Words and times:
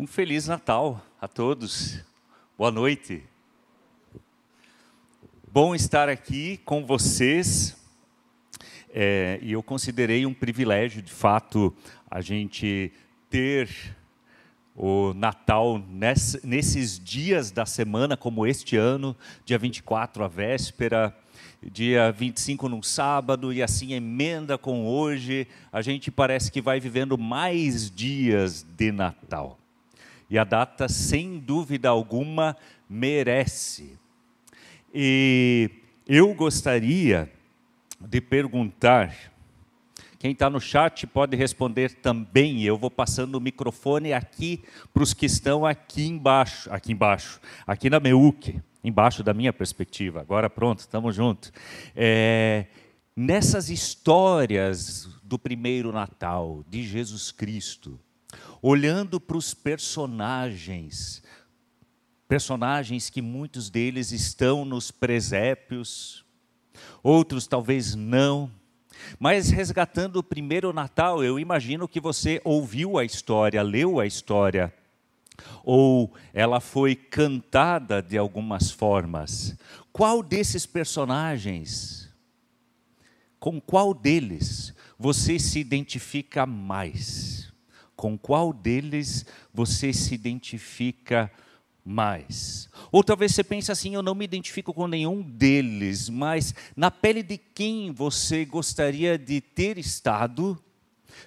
Um 0.00 0.06
Feliz 0.06 0.46
Natal 0.46 1.04
a 1.20 1.26
todos. 1.26 1.98
Boa 2.56 2.70
noite. 2.70 3.24
Bom 5.52 5.74
estar 5.74 6.08
aqui 6.08 6.58
com 6.58 6.86
vocês. 6.86 7.76
É, 8.90 9.40
e 9.42 9.50
eu 9.50 9.60
considerei 9.60 10.24
um 10.24 10.32
privilégio, 10.32 11.02
de 11.02 11.10
fato, 11.10 11.74
a 12.08 12.20
gente 12.20 12.92
ter 13.28 13.68
o 14.76 15.12
Natal 15.14 15.82
ness, 15.90 16.38
nesses 16.44 16.96
dias 16.96 17.50
da 17.50 17.66
semana, 17.66 18.16
como 18.16 18.46
este 18.46 18.76
ano, 18.76 19.16
dia 19.44 19.58
24, 19.58 20.22
a 20.22 20.28
véspera, 20.28 21.12
dia 21.60 22.12
25 22.12 22.68
num 22.68 22.84
sábado, 22.84 23.52
e 23.52 23.60
assim 23.64 23.94
emenda 23.94 24.56
com 24.56 24.86
hoje, 24.86 25.48
a 25.72 25.82
gente 25.82 26.08
parece 26.08 26.52
que 26.52 26.60
vai 26.60 26.78
vivendo 26.78 27.18
mais 27.18 27.90
dias 27.90 28.62
de 28.62 28.92
Natal. 28.92 29.58
E 30.30 30.38
a 30.38 30.44
data, 30.44 30.88
sem 30.88 31.38
dúvida 31.38 31.88
alguma, 31.88 32.56
merece. 32.88 33.98
E 34.92 35.70
eu 36.06 36.34
gostaria 36.34 37.30
de 38.00 38.20
perguntar, 38.20 39.14
quem 40.18 40.32
está 40.32 40.50
no 40.50 40.60
chat 40.60 41.06
pode 41.06 41.36
responder 41.36 41.94
também. 41.94 42.62
Eu 42.62 42.76
vou 42.76 42.90
passando 42.90 43.36
o 43.36 43.40
microfone 43.40 44.12
aqui 44.12 44.62
para 44.92 45.02
os 45.02 45.14
que 45.14 45.26
estão 45.26 45.64
aqui 45.64 46.06
embaixo, 46.06 46.72
aqui 46.72 46.92
embaixo, 46.92 47.40
aqui 47.66 47.88
na 47.88 48.00
Meuc, 48.00 48.60
embaixo 48.82 49.22
da 49.22 49.32
minha 49.32 49.52
perspectiva. 49.52 50.20
Agora 50.20 50.50
pronto, 50.50 50.80
estamos 50.80 51.14
juntos. 51.14 51.52
É, 51.94 52.66
nessas 53.16 53.70
histórias 53.70 55.08
do 55.22 55.38
primeiro 55.38 55.92
Natal 55.92 56.64
de 56.68 56.82
Jesus 56.82 57.30
Cristo, 57.30 57.98
olhando 58.60 59.20
para 59.20 59.36
os 59.36 59.54
personagens, 59.54 61.22
personagens 62.26 63.08
que 63.08 63.22
muitos 63.22 63.70
deles 63.70 64.12
estão 64.12 64.64
nos 64.64 64.90
presépios, 64.90 66.24
outros 67.02 67.46
talvez 67.46 67.94
não. 67.94 68.50
Mas 69.18 69.50
resgatando 69.50 70.16
o 70.16 70.22
primeiro 70.22 70.72
Natal, 70.72 71.22
eu 71.22 71.38
imagino 71.38 71.88
que 71.88 72.00
você 72.00 72.40
ouviu 72.44 72.98
a 72.98 73.04
história, 73.04 73.62
leu 73.62 74.00
a 74.00 74.06
história, 74.06 74.74
ou 75.62 76.12
ela 76.34 76.60
foi 76.60 76.96
cantada 76.96 78.02
de 78.02 78.18
algumas 78.18 78.70
formas. 78.70 79.56
Qual 79.92 80.22
desses 80.22 80.66
personagens, 80.66 82.12
com 83.38 83.60
qual 83.60 83.94
deles 83.94 84.74
você 84.98 85.38
se 85.38 85.60
identifica 85.60 86.44
mais? 86.44 87.47
Com 87.98 88.16
qual 88.16 88.52
deles 88.52 89.26
você 89.52 89.92
se 89.92 90.14
identifica 90.14 91.28
mais. 91.84 92.68
Ou 92.92 93.02
talvez 93.02 93.34
você 93.34 93.42
pense 93.42 93.72
assim: 93.72 93.92
eu 93.92 94.02
não 94.02 94.14
me 94.14 94.24
identifico 94.24 94.72
com 94.72 94.86
nenhum 94.86 95.20
deles, 95.20 96.08
mas 96.08 96.54
na 96.76 96.92
pele 96.92 97.24
de 97.24 97.36
quem 97.36 97.90
você 97.90 98.44
gostaria 98.44 99.18
de 99.18 99.40
ter 99.40 99.76
estado? 99.76 100.56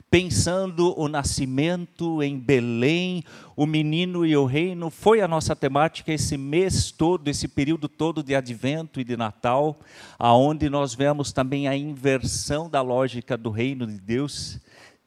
Pensando 0.09 0.97
o 0.97 1.09
nascimento 1.09 2.23
em 2.23 2.39
Belém, 2.39 3.25
o 3.57 3.65
menino 3.65 4.25
e 4.25 4.37
o 4.37 4.45
reino, 4.45 4.89
foi 4.89 5.19
a 5.19 5.27
nossa 5.27 5.53
temática 5.53 6.13
esse 6.13 6.37
mês 6.37 6.91
todo, 6.91 7.27
esse 7.27 7.49
período 7.49 7.89
todo 7.89 8.23
de 8.23 8.33
advento 8.33 9.01
e 9.01 9.03
de 9.03 9.17
Natal, 9.17 9.77
aonde 10.17 10.69
nós 10.69 10.93
vemos 10.93 11.33
também 11.33 11.67
a 11.67 11.75
inversão 11.75 12.69
da 12.69 12.81
lógica 12.81 13.35
do 13.35 13.49
reino 13.49 13.85
de 13.85 13.99
Deus 13.99 14.61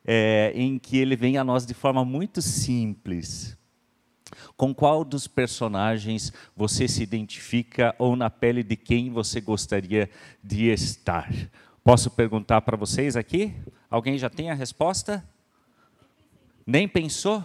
é, 0.05 0.53
em 0.55 0.79
que 0.79 0.99
ele 0.99 1.17
vem 1.17 1.39
a 1.39 1.45
nós 1.45 1.65
de 1.65 1.75
forma 1.75 2.05
muito 2.05 2.43
simples. 2.43 3.57
Com 4.57 4.75
qual 4.75 5.05
dos 5.05 5.27
personagens 5.27 6.33
você 6.57 6.87
se 6.87 7.03
identifica 7.03 7.95
ou 7.99 8.15
na 8.15 8.29
pele 8.29 8.63
de 8.63 8.77
quem 8.77 9.11
você 9.11 9.41
gostaria 9.41 10.11
de 10.43 10.69
estar? 10.69 11.33
Posso 11.83 12.11
perguntar 12.11 12.61
para 12.61 12.77
vocês 12.77 13.17
aqui? 13.17 13.55
Alguém 13.91 14.19
já 14.19 14.31
tem 14.31 14.51
a 14.51 14.55
resposta? 14.55 15.25
Nem 16.67 16.89
pensou? 16.89 17.45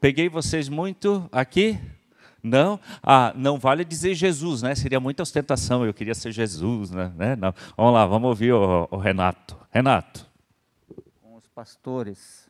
Peguei 0.00 0.28
vocês 0.28 0.68
muito 0.68 1.28
aqui? 1.32 1.78
Não? 2.42 2.78
Ah, 3.02 3.32
não 3.34 3.58
vale 3.58 3.84
dizer 3.84 4.14
Jesus, 4.14 4.62
né? 4.62 4.74
Seria 4.74 5.00
muita 5.00 5.22
ostentação. 5.22 5.84
Eu 5.84 5.94
queria 5.94 6.14
ser 6.14 6.30
Jesus, 6.32 6.90
né? 6.90 7.36
Não. 7.36 7.52
Vamos 7.76 7.94
lá, 7.94 8.06
vamos 8.06 8.28
ouvir 8.28 8.52
o, 8.52 8.86
o 8.90 8.96
Renato. 8.96 9.56
Renato 9.70 10.27
pastores 11.58 12.48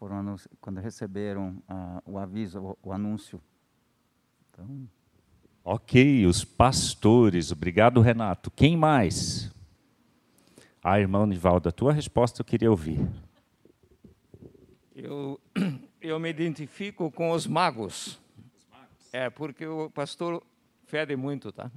foram 0.00 0.34
quando 0.60 0.80
receberam 0.80 1.62
uh, 1.70 2.02
o 2.04 2.18
aviso, 2.18 2.58
o, 2.60 2.88
o 2.88 2.92
anúncio. 2.92 3.40
Então... 4.50 4.88
Ok, 5.64 6.26
os 6.26 6.44
pastores. 6.44 7.52
Obrigado, 7.52 8.00
Renato. 8.00 8.50
Quem 8.50 8.76
mais? 8.76 9.54
Ah, 10.82 10.98
irmão 10.98 11.24
Nivaldo, 11.24 11.68
a 11.68 11.72
tua 11.72 11.92
resposta 11.92 12.40
eu 12.40 12.44
queria 12.44 12.68
ouvir. 12.68 12.98
Eu, 14.92 15.40
eu 16.02 16.18
me 16.18 16.28
identifico 16.28 17.12
com 17.12 17.30
os 17.30 17.46
magos. 17.46 18.18
É, 19.12 19.30
porque 19.30 19.64
o 19.68 19.88
pastor 19.88 20.42
fede 20.84 21.14
muito, 21.14 21.52
tá? 21.52 21.70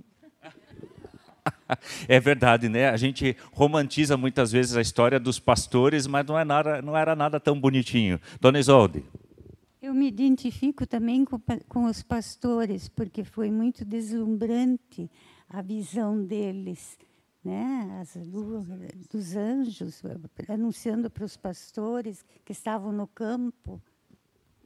é 2.07 2.19
verdade, 2.19 2.69
né? 2.69 2.89
A 2.89 2.97
gente 2.97 3.35
romantiza 3.51 4.17
muitas 4.17 4.51
vezes 4.51 4.75
a 4.75 4.81
história 4.81 5.19
dos 5.19 5.39
pastores, 5.39 6.07
mas 6.07 6.25
não, 6.25 6.37
é 6.37 6.45
nada, 6.45 6.81
não 6.81 6.97
era 6.97 7.15
nada 7.15 7.39
tão 7.39 7.59
bonitinho. 7.59 8.19
Dona 8.39 8.59
Isolde. 8.59 9.03
Eu 9.81 9.93
me 9.93 10.07
identifico 10.07 10.85
também 10.85 11.23
com, 11.23 11.39
com 11.67 11.85
os 11.85 12.03
pastores, 12.03 12.89
porque 12.89 13.23
foi 13.23 13.49
muito 13.49 13.85
deslumbrante 13.85 15.09
a 15.47 15.61
visão 15.61 16.21
deles, 16.21 16.97
né? 17.43 17.99
As 18.01 18.17
dos 19.09 19.35
anjos 19.35 20.01
anunciando 20.49 21.09
para 21.09 21.23
os 21.23 21.37
pastores 21.37 22.25
que 22.43 22.51
estavam 22.51 22.91
no 22.91 23.07
campo 23.07 23.81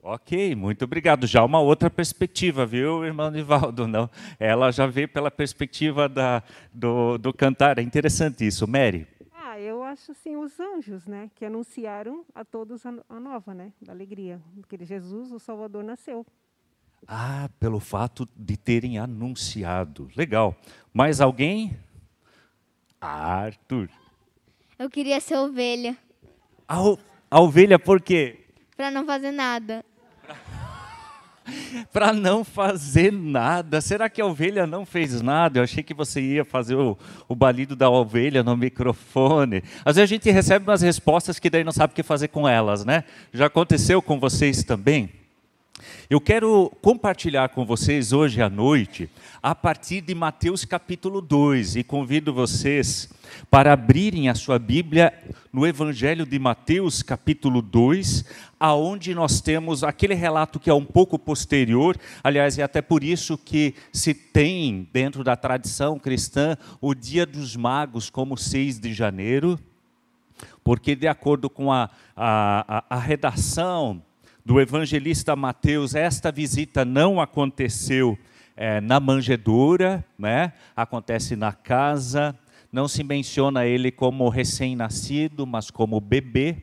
Ok, 0.06 0.54
muito 0.54 0.84
obrigado. 0.84 1.26
Já 1.26 1.46
uma 1.46 1.62
outra 1.62 1.90
perspectiva, 1.90 2.66
viu, 2.66 3.06
irmão 3.06 3.32
Nivaldo? 3.32 3.88
Não, 3.88 4.10
ela 4.38 4.70
já 4.70 4.86
vê 4.86 5.08
pela 5.08 5.32
perspectiva 5.32 6.10
da, 6.10 6.44
do, 6.74 7.18
do 7.18 7.32
cantar. 7.34 7.80
É 7.80 7.82
interessante 7.82 8.46
isso. 8.46 8.68
Mary? 8.68 9.08
Ah, 9.32 9.58
eu 9.58 9.82
acho 9.82 10.12
assim 10.12 10.36
os 10.36 10.60
anjos, 10.60 11.08
né, 11.08 11.32
que 11.34 11.46
anunciaram 11.46 12.26
a 12.36 12.44
todos 12.44 12.86
a, 12.86 12.92
nova, 13.18 13.54
né, 13.54 13.72
da 13.82 13.94
alegria, 13.94 14.42
que 14.68 14.84
Jesus, 14.84 15.32
o 15.32 15.40
Salvador, 15.40 15.86
nasceu. 15.86 16.26
Ah, 17.08 17.50
pelo 17.58 17.80
fato 17.80 18.28
de 18.36 18.58
terem 18.58 19.00
anunciado. 19.00 20.12
Legal. 20.18 20.54
Mais 20.94 21.22
alguém? 21.22 21.78
Arthur. 23.00 23.88
Eu 24.78 24.90
queria 24.90 25.22
ser 25.22 25.38
ovelha. 25.38 25.98
A, 26.68 26.76
a 27.32 27.40
ovelha 27.40 27.80
por 27.80 28.02
quê? 28.02 28.42
Para 28.76 28.92
não 28.92 29.06
fazer 29.06 29.32
nada 29.32 29.86
para 31.92 32.14
não 32.14 32.44
fazer 32.44 33.12
nada. 33.12 33.82
Será 33.82 34.10
que 34.10 34.22
a 34.22 34.26
ovelha 34.26 34.68
não 34.68 34.86
fez 34.86 35.22
nada? 35.22 35.60
Eu 35.60 35.64
achei 35.64 35.84
que 35.84 35.94
você 35.94 36.22
ia 36.22 36.46
fazer 36.46 36.76
o, 36.76 36.98
o 37.28 37.36
balido 37.36 37.76
da 37.76 37.90
ovelha 37.90 38.44
no 38.44 38.56
microfone. 38.56 39.64
Às 39.86 39.96
vezes 39.96 40.12
a 40.12 40.14
gente 40.14 40.30
recebe 40.32 40.68
umas 40.68 40.82
respostas 40.82 41.40
que 41.40 41.50
daí 41.50 41.64
não 41.64 41.72
sabe 41.72 41.94
o 41.94 41.96
que 41.96 42.04
fazer 42.04 42.28
com 42.28 42.48
elas, 42.48 42.86
né? 42.86 43.04
Já 43.34 43.48
aconteceu 43.48 44.02
com 44.02 44.20
vocês 44.20 44.64
também? 44.64 45.23
Eu 46.08 46.22
quero 46.22 46.72
compartilhar 46.82 47.50
com 47.50 47.66
vocês 47.66 48.14
hoje 48.14 48.42
à 48.42 48.50
noite, 48.50 49.10
a 49.42 49.56
partir 49.56 50.02
de 50.02 50.14
Mateus 50.14 50.64
capítulo 50.66 51.20
2, 51.20 51.78
e 51.78 51.84
convido 51.84 52.32
vocês 52.32 53.10
para 53.50 53.74
abrirem 53.74 54.30
a 54.30 54.36
sua 54.36 54.60
Bíblia 54.60 55.12
no 55.52 55.66
Evangelho 55.66 56.28
de 56.28 56.38
Mateus 56.38 57.02
capítulo 57.02 57.60
2, 57.60 58.24
aonde 58.60 59.16
nós 59.16 59.42
temos 59.42 59.84
aquele 59.84 60.14
relato 60.14 60.60
que 60.60 60.70
é 60.70 60.74
um 60.74 60.86
pouco 60.86 61.18
posterior, 61.18 61.98
aliás, 62.24 62.60
é 62.60 62.64
até 62.64 62.82
por 62.82 63.04
isso 63.04 63.36
que 63.36 63.74
se 63.92 64.14
tem 64.14 64.88
dentro 64.94 65.24
da 65.24 65.36
tradição 65.36 65.98
cristã 65.98 66.56
o 66.80 66.94
Dia 66.94 67.26
dos 67.26 67.56
Magos 67.56 68.12
como 68.12 68.38
6 68.38 68.80
de 68.80 68.94
janeiro, 68.94 69.60
porque 70.64 70.96
de 70.96 71.08
acordo 71.08 71.50
com 71.50 71.72
a, 71.72 71.90
a, 72.16 72.78
a, 72.78 72.96
a 72.96 73.00
redação 73.00 74.02
do 74.46 74.60
evangelista 74.60 75.36
Mateus, 75.36 75.96
esta 75.96 76.32
visita 76.32 76.84
não 76.84 77.22
aconteceu 77.22 78.18
é, 78.58 78.82
na 78.82 79.00
manjedoura, 79.00 80.06
né? 80.20 80.54
acontece 80.76 81.36
na 81.36 81.54
casa, 81.54 82.38
não 82.72 82.88
se 82.88 83.04
menciona 83.04 83.66
ele 83.66 83.92
como 83.92 84.28
recém-nascido, 84.30 85.48
mas 85.48 85.72
como 85.72 86.00
bebê. 86.02 86.58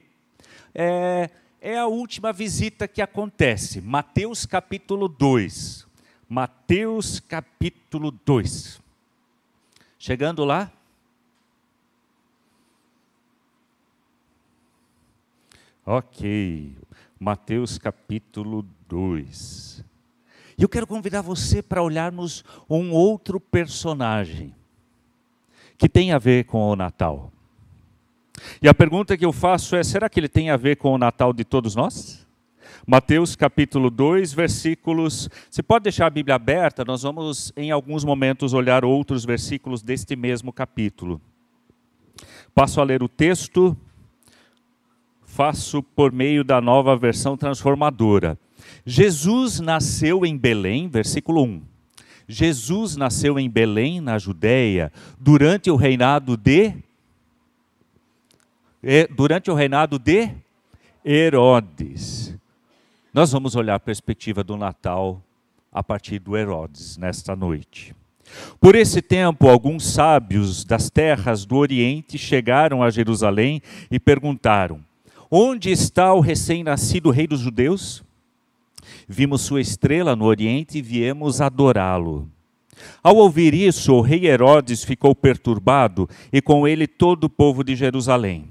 É, 0.75 1.31
é 1.61 1.79
a 1.79 1.87
última 1.87 2.32
visita 2.32 2.87
que 2.87 3.00
acontece, 3.00 3.81
Mateus 3.81 4.44
capítulo 4.44 5.09
2. 5.09 5.87
Mateus 6.29 7.19
capítulo 7.19 8.11
2. 8.11 8.81
Chegando 9.99 10.44
lá. 10.44 10.71
Ok. 15.85 16.77
Mateus 17.19 17.79
capítulo 17.79 18.67
2. 18.88 19.85
E 20.56 20.62
eu 20.62 20.69
quero 20.69 20.87
convidar 20.87 21.23
você 21.23 21.62
para 21.62 21.82
olharmos 21.82 22.44
um 22.69 22.93
outro 22.93 23.41
personagem 23.41 24.55
que 25.79 25.88
tem 25.88 26.12
a 26.12 26.19
ver 26.19 26.44
com 26.44 26.71
o 26.71 26.77
Natal. 26.77 27.32
E 28.61 28.69
a 28.69 28.75
pergunta 28.75 29.17
que 29.17 29.25
eu 29.25 29.32
faço 29.32 29.75
é: 29.75 29.82
será 29.82 30.09
que 30.09 30.21
ele 30.21 30.29
tem 30.29 30.50
a 30.50 30.56
ver 30.56 30.77
com 30.77 30.93
o 30.93 30.99
Natal 30.99 31.32
de 31.32 31.44
todos 31.44 31.75
nós? 31.75 32.26
Mateus 32.87 33.37
capítulo 33.37 33.91
2, 33.91 34.33
versículos. 34.33 35.29
Você 35.50 35.62
pode 35.62 35.85
deixar 35.85 36.06
a 36.06 36.11
Bíblia 36.11 36.35
aberta, 36.35 36.85
nós 36.85 37.03
vamos 37.03 37.53
em 37.56 37.71
alguns 37.71 38.05
momentos 38.05 38.53
olhar 38.53 38.85
outros 38.85 39.25
versículos 39.25 39.83
deste 39.83 40.17
mesmo 40.17 40.53
capítulo. 40.53 41.21
Passo 42.55 42.81
a 42.81 42.85
ler 42.85 43.03
o 43.03 43.09
texto, 43.09 43.76
faço 45.31 45.82
por 45.82 46.11
meio 46.11 46.43
da 46.43 46.61
nova 46.61 46.97
versão 46.97 47.37
transformadora. 47.37 48.37
Jesus 48.85 49.61
nasceu 49.61 50.27
em 50.27 50.37
Belém, 50.37 50.88
versículo 50.88 51.44
1. 51.44 51.62
Jesus 52.27 52.97
nasceu 52.97 53.38
em 53.38 53.49
Belém, 53.49 54.00
na 54.00 54.19
Judéia, 54.19 54.93
durante 55.19 55.71
o 55.71 55.77
reinado 55.77 56.37
de 56.37 56.75
durante 59.15 59.50
o 59.50 59.55
reinado 59.55 59.99
de 59.99 60.31
Herodes. 61.05 62.35
Nós 63.12 63.31
vamos 63.31 63.55
olhar 63.55 63.75
a 63.75 63.81
perspectiva 63.81 64.43
do 64.43 64.56
Natal 64.56 65.23
a 65.73 65.83
partir 65.83 66.19
do 66.19 66.37
Herodes 66.37 66.97
nesta 66.97 67.37
noite. 67.37 67.94
Por 68.61 68.75
esse 68.75 69.03
tempo, 69.03 69.49
alguns 69.49 69.93
sábios 69.93 70.65
das 70.65 70.88
terras 70.88 71.44
do 71.44 71.56
Oriente 71.56 72.17
chegaram 72.17 72.83
a 72.83 72.91
Jerusalém 72.91 73.61
e 73.91 73.99
perguntaram: 73.99 74.90
Onde 75.31 75.71
está 75.71 76.12
o 76.12 76.19
recém-nascido 76.19 77.11
rei 77.11 77.25
dos 77.25 77.38
judeus? 77.38 78.03
Vimos 79.06 79.43
sua 79.43 79.61
estrela 79.61 80.17
no 80.17 80.25
Oriente 80.25 80.79
e 80.79 80.82
viemos 80.82 81.41
adorá-lo. 81.41 82.29
Ao 83.00 83.15
ouvir 83.15 83.55
isso, 83.55 83.94
o 83.94 84.00
rei 84.00 84.27
Herodes 84.27 84.82
ficou 84.82 85.15
perturbado 85.15 86.09
e 86.32 86.43
com 86.43 86.67
ele 86.67 86.88
todo 86.88 87.25
o 87.25 87.31
povo 87.31 87.62
de 87.62 87.77
Jerusalém. 87.77 88.49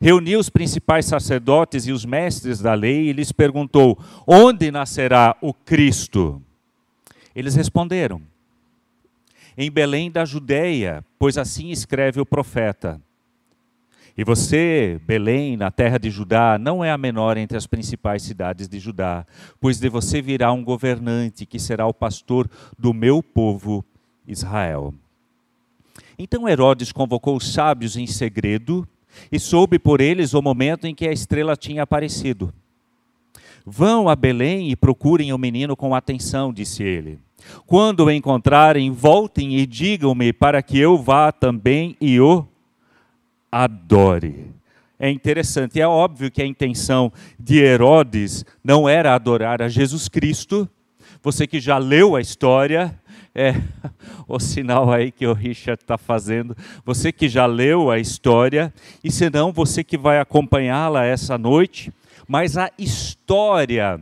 Reuniu 0.00 0.38
os 0.38 0.48
principais 0.48 1.06
sacerdotes 1.06 1.86
e 1.88 1.92
os 1.92 2.04
mestres 2.04 2.60
da 2.60 2.74
lei 2.74 3.08
e 3.08 3.12
lhes 3.12 3.32
perguntou: 3.32 3.98
Onde 4.24 4.70
nascerá 4.70 5.36
o 5.40 5.52
Cristo? 5.52 6.40
Eles 7.34 7.56
responderam: 7.56 8.22
Em 9.58 9.68
Belém 9.68 10.12
da 10.12 10.24
Judéia, 10.24 11.04
pois 11.18 11.36
assim 11.36 11.70
escreve 11.70 12.20
o 12.20 12.26
profeta. 12.26 13.00
E 14.16 14.24
você, 14.24 15.00
Belém, 15.06 15.56
na 15.56 15.70
terra 15.70 15.98
de 15.98 16.10
Judá, 16.10 16.58
não 16.58 16.84
é 16.84 16.90
a 16.90 16.98
menor 16.98 17.36
entre 17.36 17.56
as 17.56 17.66
principais 17.66 18.22
cidades 18.22 18.68
de 18.68 18.78
Judá, 18.78 19.26
pois 19.60 19.78
de 19.78 19.88
você 19.88 20.20
virá 20.20 20.52
um 20.52 20.64
governante 20.64 21.46
que 21.46 21.58
será 21.58 21.86
o 21.86 21.94
pastor 21.94 22.50
do 22.78 22.92
meu 22.92 23.22
povo 23.22 23.84
Israel. 24.26 24.92
Então 26.18 26.48
Herodes 26.48 26.92
convocou 26.92 27.36
os 27.36 27.52
sábios 27.52 27.96
em 27.96 28.06
segredo 28.06 28.86
e 29.30 29.38
soube 29.38 29.78
por 29.78 30.00
eles 30.00 30.34
o 30.34 30.42
momento 30.42 30.86
em 30.86 30.94
que 30.94 31.08
a 31.08 31.12
estrela 31.12 31.56
tinha 31.56 31.82
aparecido. 31.82 32.52
Vão 33.64 34.08
a 34.08 34.16
Belém 34.16 34.70
e 34.70 34.76
procurem 34.76 35.32
o 35.32 35.38
menino 35.38 35.76
com 35.76 35.94
atenção, 35.94 36.52
disse 36.52 36.82
ele. 36.82 37.18
Quando 37.66 38.04
o 38.04 38.10
encontrarem, 38.10 38.90
voltem 38.90 39.56
e 39.56 39.66
digam-me 39.66 40.32
para 40.32 40.62
que 40.62 40.78
eu 40.78 40.98
vá 40.98 41.32
também 41.32 41.96
e 42.00 42.20
o 42.20 42.46
adore. 43.50 44.54
É 44.98 45.10
interessante, 45.10 45.80
é 45.80 45.86
óbvio 45.86 46.30
que 46.30 46.42
a 46.42 46.46
intenção 46.46 47.10
de 47.38 47.58
Herodes 47.58 48.44
não 48.62 48.88
era 48.88 49.14
adorar 49.14 49.62
a 49.62 49.68
Jesus 49.68 50.08
Cristo. 50.08 50.68
Você 51.22 51.46
que 51.46 51.58
já 51.58 51.78
leu 51.78 52.16
a 52.16 52.20
história, 52.20 52.98
é 53.34 53.54
o 54.28 54.38
sinal 54.38 54.92
aí 54.92 55.10
que 55.10 55.26
o 55.26 55.32
Richard 55.32 55.82
está 55.82 55.96
fazendo. 55.96 56.56
Você 56.84 57.12
que 57.12 57.28
já 57.28 57.46
leu 57.46 57.90
a 57.90 57.98
história, 57.98 58.72
e 59.02 59.10
se 59.10 59.30
não, 59.30 59.52
você 59.52 59.82
que 59.82 59.96
vai 59.96 60.18
acompanhá-la 60.18 61.04
essa 61.04 61.38
noite. 61.38 61.92
Mas 62.28 62.56
a 62.56 62.70
história 62.78 64.00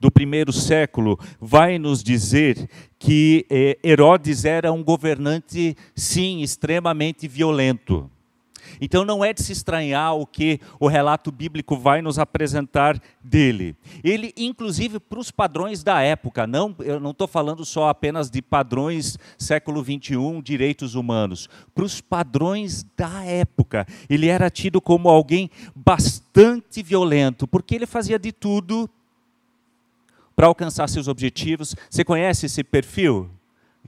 do 0.00 0.10
primeiro 0.10 0.52
século 0.52 1.18
vai 1.38 1.78
nos 1.78 2.02
dizer 2.02 2.68
que 2.98 3.46
eh, 3.50 3.78
Herodes 3.84 4.46
era 4.46 4.72
um 4.72 4.82
governante, 4.82 5.76
sim, 5.94 6.40
extremamente 6.40 7.28
violento. 7.28 8.10
Então 8.80 9.04
não 9.04 9.24
é 9.24 9.32
de 9.32 9.42
se 9.42 9.52
estranhar 9.52 10.14
o 10.14 10.26
que 10.26 10.60
o 10.78 10.86
relato 10.86 11.30
bíblico 11.30 11.76
vai 11.76 12.02
nos 12.02 12.18
apresentar 12.18 13.00
dele. 13.22 13.76
Ele, 14.02 14.32
inclusive, 14.36 14.98
para 15.00 15.18
os 15.18 15.30
padrões 15.30 15.82
da 15.82 16.00
época, 16.00 16.46
não, 16.46 16.74
eu 16.80 17.00
não 17.00 17.10
estou 17.10 17.26
falando 17.26 17.64
só 17.64 17.88
apenas 17.88 18.30
de 18.30 18.40
padrões 18.40 19.18
século 19.38 19.82
21, 19.82 20.40
direitos 20.40 20.94
humanos. 20.94 21.48
Para 21.74 21.84
os 21.84 22.00
padrões 22.00 22.84
da 22.96 23.24
época, 23.24 23.86
ele 24.08 24.28
era 24.28 24.50
tido 24.50 24.80
como 24.80 25.08
alguém 25.08 25.50
bastante 25.74 26.82
violento, 26.82 27.46
porque 27.46 27.74
ele 27.74 27.86
fazia 27.86 28.18
de 28.18 28.32
tudo 28.32 28.88
para 30.40 30.46
alcançar 30.46 30.88
seus 30.88 31.06
objetivos. 31.06 31.76
Você 31.90 32.02
conhece 32.02 32.46
esse 32.46 32.64
perfil? 32.64 33.28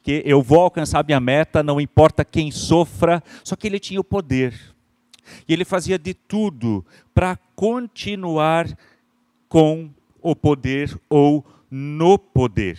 Que 0.03 0.23
eu 0.27 0.43
vou 0.43 0.61
alcançar 0.61 1.03
minha 1.03 1.19
meta, 1.19 1.63
não 1.63 1.81
importa 1.81 2.27
quem 2.27 2.51
sofra, 2.51 3.23
só 3.43 3.57
que 3.57 3.67
ele 3.67 3.81
tinha 3.81 3.99
o 3.99 4.05
poder. 4.05 4.53
E 5.49 5.55
ele 5.55 5.65
fazia 5.65 5.99
de 5.99 6.13
tudo 6.13 6.85
para 7.15 7.39
continuar 7.57 8.69
com 9.49 9.89
o 10.21 10.37
poder 10.37 10.95
ou 11.09 11.43
no 11.71 12.19
poder. 12.19 12.79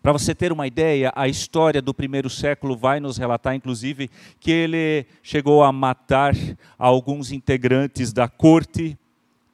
Para 0.00 0.12
você 0.12 0.32
ter 0.32 0.52
uma 0.52 0.68
ideia, 0.68 1.12
a 1.16 1.26
história 1.26 1.82
do 1.82 1.92
primeiro 1.92 2.30
século 2.30 2.76
vai 2.76 3.00
nos 3.00 3.18
relatar, 3.18 3.56
inclusive, 3.56 4.08
que 4.38 4.52
ele 4.52 5.06
chegou 5.24 5.64
a 5.64 5.72
matar 5.72 6.36
alguns 6.78 7.32
integrantes 7.32 8.12
da 8.12 8.28
corte 8.28 8.96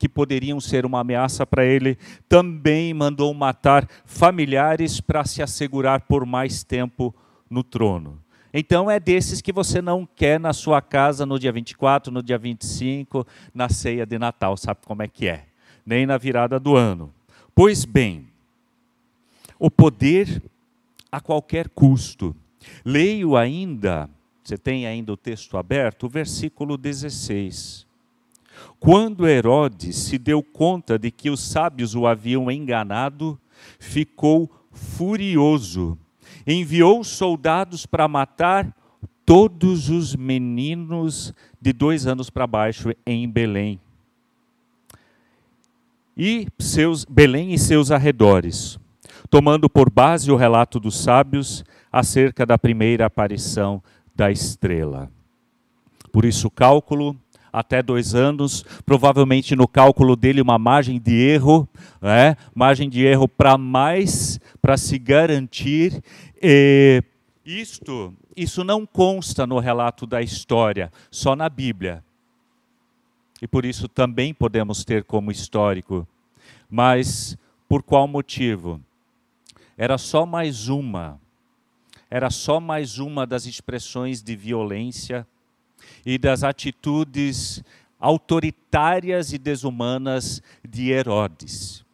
que 0.03 0.09
poderiam 0.09 0.59
ser 0.59 0.85
uma 0.85 0.99
ameaça 0.99 1.47
para 1.47 1.65
ele. 1.65 1.97
Também 2.29 2.93
mandou 2.93 3.33
matar 3.33 3.89
familiares 4.05 5.01
para 5.01 5.25
se 5.25 5.41
assegurar 5.41 6.01
por 6.01 6.27
mais 6.27 6.65
tempo 6.65 7.15
no 7.49 7.63
trono. 7.63 8.21
Então 8.53 8.91
é 8.91 8.99
desses 8.99 9.41
que 9.41 9.53
você 9.53 9.81
não 9.81 10.05
quer 10.05 10.41
na 10.41 10.53
sua 10.53 10.83
casa 10.83 11.25
no 11.25 11.39
dia 11.39 11.53
24, 11.53 12.13
no 12.13 12.21
dia 12.21 12.37
25, 12.37 13.25
na 13.55 13.69
ceia 13.69 14.05
de 14.05 14.19
Natal, 14.19 14.57
sabe 14.57 14.81
como 14.85 15.05
é 15.05 15.07
que 15.07 15.29
é? 15.29 15.45
Nem 15.87 16.05
na 16.05 16.19
virada 16.19 16.59
do 16.59 16.75
ano. 16.75 17.15
Pois 17.55 17.85
bem, 17.85 18.27
o 19.57 19.71
poder 19.71 20.43
a 21.13 21.21
qualquer 21.21 21.69
custo. 21.69 22.35
Leio 22.85 23.37
ainda, 23.37 24.11
você 24.43 24.59
tem 24.59 24.85
ainda 24.85 25.13
o 25.13 25.17
texto 25.17 25.57
aberto, 25.57 26.07
o 26.07 26.09
versículo 26.09 26.77
16. 26.77 27.92
Quando 28.79 29.27
Herodes 29.27 29.97
se 29.97 30.19
deu 30.19 30.43
conta 30.43 30.99
de 30.99 31.11
que 31.11 31.31
os 31.31 31.41
sábios 31.41 31.95
o 31.95 32.07
haviam 32.07 32.51
enganado, 32.51 33.39
ficou 33.79 34.51
furioso 34.73 35.99
enviou 36.47 37.03
soldados 37.05 37.87
para 37.87 38.09
matar 38.09 38.75
todos 39.25 39.89
os 39.89 40.17
meninos 40.17 41.33
de 41.61 41.73
dois 41.73 42.07
anos 42.07 42.29
para 42.29 42.47
baixo 42.47 42.91
em 43.07 43.29
Belém. 43.29 43.81
E 46.17 46.47
seus, 46.59 47.05
Belém 47.05 47.55
e 47.55 47.59
seus 47.59 47.91
arredores, 47.91 48.79
tomando 49.31 49.71
por 49.71 49.89
base 49.89 50.31
o 50.31 50.37
relato 50.37 50.79
dos 50.79 50.99
sábios 50.99 51.65
acerca 51.91 52.45
da 52.45 52.59
primeira 52.59 53.07
aparição 53.07 53.83
da 54.15 54.31
estrela. 54.31 55.11
Por 56.13 56.25
isso, 56.25 56.49
o 56.49 56.51
cálculo 56.51 57.17
até 57.53 57.83
dois 57.83 58.15
anos, 58.15 58.65
provavelmente 58.87 59.55
no 59.55 59.69
cálculo 59.69 60.17
dele 60.17 60.41
uma 60.41 60.59
margem 60.59 60.99
de 60.99 61.13
erro, 61.13 61.69
né? 62.01 62.37
margem 62.55 62.89
de 62.89 63.05
erro 63.05 63.29
para 63.29 63.59
mais, 63.59 64.41
para 64.61 64.77
se 64.77 64.99
garantir. 64.99 66.03
E 66.43 67.03
isto, 67.45 68.15
isso 68.35 68.65
não 68.65 68.87
consta 68.87 69.47
no 69.47 69.59
relato 69.59 70.07
da 70.07 70.23
história, 70.23 70.91
só 71.11 71.37
na 71.37 71.49
Bíblia. 71.49 72.03
E 73.43 73.47
por 73.47 73.65
isso 73.65 73.89
também 73.89 74.33
podemos 74.33 74.85
ter 74.85 75.05
como 75.05 75.31
histórico. 75.31 76.07
Mas 76.71 77.37
por 77.69 77.83
qual 77.83 78.07
motivo? 78.07 78.81
Era 79.77 79.99
só 79.99 80.25
mais 80.25 80.69
uma, 80.69 81.21
era 82.09 82.31
só 82.31 82.61
mais 82.61 82.99
uma 82.99 83.27
das 83.27 83.47
expressões 83.47 84.23
de 84.23 84.37
violência 84.37 85.27
e 86.05 86.19
das 86.19 86.43
atitudes 86.45 87.63
autoritárias 87.99 89.33
e 89.33 89.39
desumanas 89.39 90.43
de 90.69 90.91
Herodes. 90.91 91.85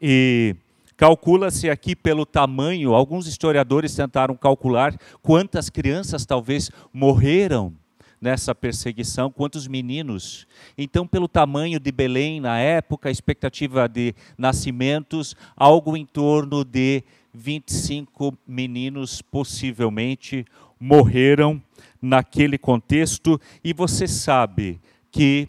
E 0.00 0.54
calcula-se 0.96 1.70
aqui 1.70 1.96
pelo 1.96 2.26
tamanho, 2.26 2.94
alguns 2.94 3.26
historiadores 3.26 3.94
tentaram 3.94 4.36
calcular 4.36 4.94
quantas 5.22 5.70
crianças 5.70 6.26
talvez 6.26 6.70
morreram 6.92 7.72
nessa 8.20 8.54
perseguição, 8.54 9.30
quantos 9.30 9.66
meninos. 9.66 10.46
Então, 10.76 11.06
pelo 11.06 11.26
tamanho 11.26 11.80
de 11.80 11.90
Belém 11.90 12.38
na 12.38 12.58
época, 12.58 13.08
a 13.08 13.12
expectativa 13.12 13.88
de 13.88 14.14
nascimentos, 14.36 15.34
algo 15.56 15.96
em 15.96 16.04
torno 16.04 16.64
de 16.64 17.02
25 17.32 18.36
meninos 18.46 19.22
possivelmente 19.22 20.44
morreram 20.78 21.62
naquele 22.00 22.56
contexto, 22.56 23.40
e 23.62 23.72
você 23.72 24.06
sabe 24.06 24.80
que 25.10 25.48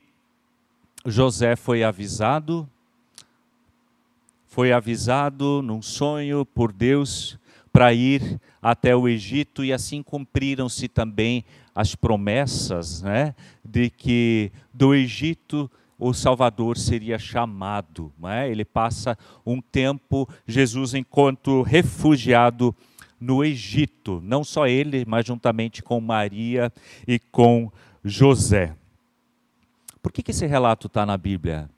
José 1.06 1.56
foi 1.56 1.84
avisado, 1.84 2.70
foi 4.48 4.72
avisado 4.72 5.62
num 5.62 5.82
sonho 5.82 6.46
por 6.46 6.72
Deus 6.72 7.40
para 7.72 7.94
ir 7.94 8.40
até 8.62 8.96
o 8.96 9.08
Egito 9.08 9.64
e 9.64 9.72
assim 9.72 10.04
cumpriram-se 10.04 10.88
também 10.88 11.46
as 11.74 11.96
promessas, 11.96 13.02
né, 13.02 13.34
de 13.64 13.90
que 13.90 14.52
do 14.74 14.94
Egito 14.94 15.72
o 15.98 16.14
Salvador 16.14 16.80
seria 16.80 17.20
chamado. 17.20 18.12
É? 18.24 18.50
Ele 18.50 18.66
passa 18.66 19.16
um 19.46 19.62
tempo, 19.62 20.28
Jesus, 20.48 20.96
enquanto 20.96 21.62
refugiado 21.62 22.76
no 23.22 23.46
Egito, 23.46 24.20
não 24.24 24.44
só 24.44 24.66
ele, 24.66 25.06
mas 25.08 25.28
juntamente 25.28 25.84
com 25.84 26.02
Maria 26.02 26.74
e 27.08 27.20
com 27.20 27.72
José. 28.04 28.76
Por 30.02 30.12
que, 30.12 30.24
que 30.24 30.32
esse 30.32 30.48
relato 30.48 30.88
está 30.88 31.06
na 31.06 31.16
Bíblia? 31.16 31.70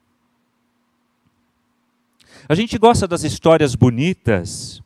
A 2.48 2.54
gente 2.54 2.78
gosta 2.78 3.06
das 3.06 3.22
histórias 3.22 3.74
bonitas, 3.74 4.82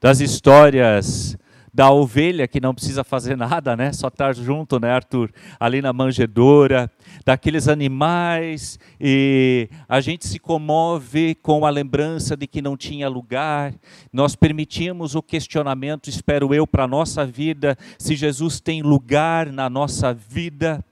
das 0.00 0.20
histórias 0.20 1.36
da 1.78 1.92
ovelha 1.92 2.48
que 2.48 2.60
não 2.60 2.74
precisa 2.74 3.04
fazer 3.04 3.36
nada, 3.36 3.76
né? 3.76 3.92
Só 3.92 4.08
estar 4.08 4.34
junto, 4.34 4.80
né, 4.80 4.90
Arthur? 4.90 5.30
Ali 5.60 5.80
na 5.80 5.92
manjedoura, 5.92 6.90
daqueles 7.24 7.68
animais, 7.68 8.80
e 9.00 9.68
a 9.88 10.00
gente 10.00 10.26
se 10.26 10.40
comove 10.40 11.36
com 11.36 11.64
a 11.64 11.70
lembrança 11.70 12.36
de 12.36 12.48
que 12.48 12.60
não 12.60 12.76
tinha 12.76 13.08
lugar. 13.08 13.72
Nós 14.12 14.34
permitimos 14.34 15.14
o 15.14 15.22
questionamento, 15.22 16.10
espero 16.10 16.52
eu, 16.52 16.66
para 16.66 16.88
nossa 16.88 17.24
vida, 17.24 17.78
se 17.96 18.16
Jesus 18.16 18.58
tem 18.58 18.82
lugar 18.82 19.52
na 19.52 19.70
nossa 19.70 20.12
vida. 20.12 20.84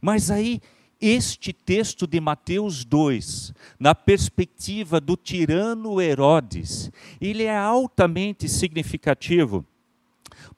Mas 0.00 0.30
aí 0.30 0.60
este 1.00 1.52
texto 1.52 2.06
de 2.06 2.20
Mateus 2.20 2.84
2, 2.84 3.52
na 3.76 3.92
perspectiva 3.92 5.00
do 5.00 5.16
tirano 5.16 6.00
Herodes, 6.00 6.92
ele 7.20 7.42
é 7.42 7.58
altamente 7.58 8.48
significativo 8.48 9.66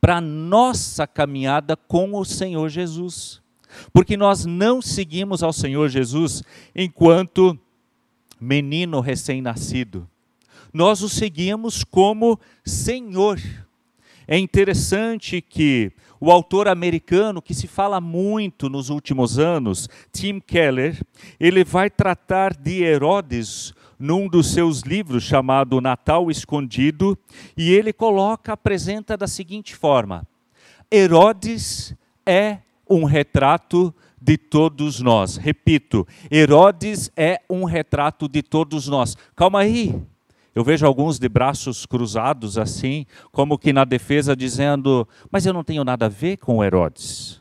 para 0.00 0.16
a 0.16 0.20
nossa 0.20 1.06
caminhada 1.06 1.76
com 1.76 2.14
o 2.14 2.24
Senhor 2.24 2.68
Jesus. 2.68 3.40
Porque 3.92 4.16
nós 4.16 4.44
não 4.44 4.82
seguimos 4.82 5.42
ao 5.42 5.52
Senhor 5.52 5.88
Jesus 5.88 6.42
enquanto 6.74 7.58
menino 8.40 9.00
recém-nascido. 9.00 10.08
Nós 10.72 11.02
o 11.02 11.08
seguimos 11.08 11.84
como 11.84 12.38
Senhor. 12.64 13.38
É 14.26 14.38
interessante 14.38 15.40
que 15.40 15.92
o 16.20 16.30
autor 16.30 16.68
americano, 16.68 17.42
que 17.42 17.54
se 17.54 17.66
fala 17.66 18.00
muito 18.00 18.68
nos 18.68 18.90
últimos 18.90 19.38
anos, 19.38 19.88
Tim 20.12 20.38
Keller, 20.38 21.00
ele 21.38 21.64
vai 21.64 21.90
tratar 21.90 22.54
de 22.54 22.82
Herodes 22.82 23.74
num 24.00 24.26
dos 24.26 24.54
seus 24.54 24.80
livros 24.80 25.22
chamado 25.22 25.78
Natal 25.78 26.30
Escondido, 26.30 27.18
e 27.54 27.70
ele 27.70 27.92
coloca, 27.92 28.54
apresenta 28.54 29.14
da 29.14 29.26
seguinte 29.26 29.76
forma: 29.76 30.26
Herodes 30.90 31.94
é 32.24 32.58
um 32.88 33.04
retrato 33.04 33.94
de 34.20 34.38
todos 34.38 35.00
nós. 35.00 35.36
Repito, 35.36 36.06
Herodes 36.30 37.12
é 37.14 37.42
um 37.48 37.64
retrato 37.64 38.26
de 38.26 38.42
todos 38.42 38.88
nós. 38.88 39.16
Calma 39.36 39.60
aí. 39.60 39.94
Eu 40.54 40.64
vejo 40.64 40.84
alguns 40.84 41.18
de 41.18 41.28
braços 41.28 41.86
cruzados 41.86 42.58
assim, 42.58 43.06
como 43.30 43.58
que 43.58 43.72
na 43.72 43.84
defesa 43.84 44.34
dizendo: 44.34 45.06
Mas 45.30 45.44
eu 45.44 45.52
não 45.52 45.62
tenho 45.62 45.84
nada 45.84 46.06
a 46.06 46.08
ver 46.08 46.38
com 46.38 46.64
Herodes. 46.64 47.40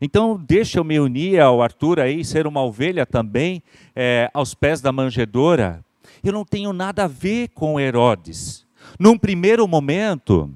Então, 0.00 0.36
deixa 0.36 0.78
eu 0.78 0.84
me 0.84 1.00
unir 1.00 1.40
ao 1.40 1.62
Arthur 1.62 2.00
aí, 2.00 2.22
ser 2.22 2.46
uma 2.46 2.62
ovelha 2.62 3.06
também, 3.06 3.62
é, 3.94 4.30
aos 4.34 4.52
pés 4.54 4.80
da 4.80 4.92
manjedoura 4.92 5.82
eu 6.22 6.32
não 6.32 6.44
tenho 6.44 6.72
nada 6.72 7.04
a 7.04 7.08
ver 7.08 7.48
com 7.48 7.78
Herodes. 7.80 8.66
Num 8.98 9.18
primeiro 9.18 9.66
momento, 9.66 10.50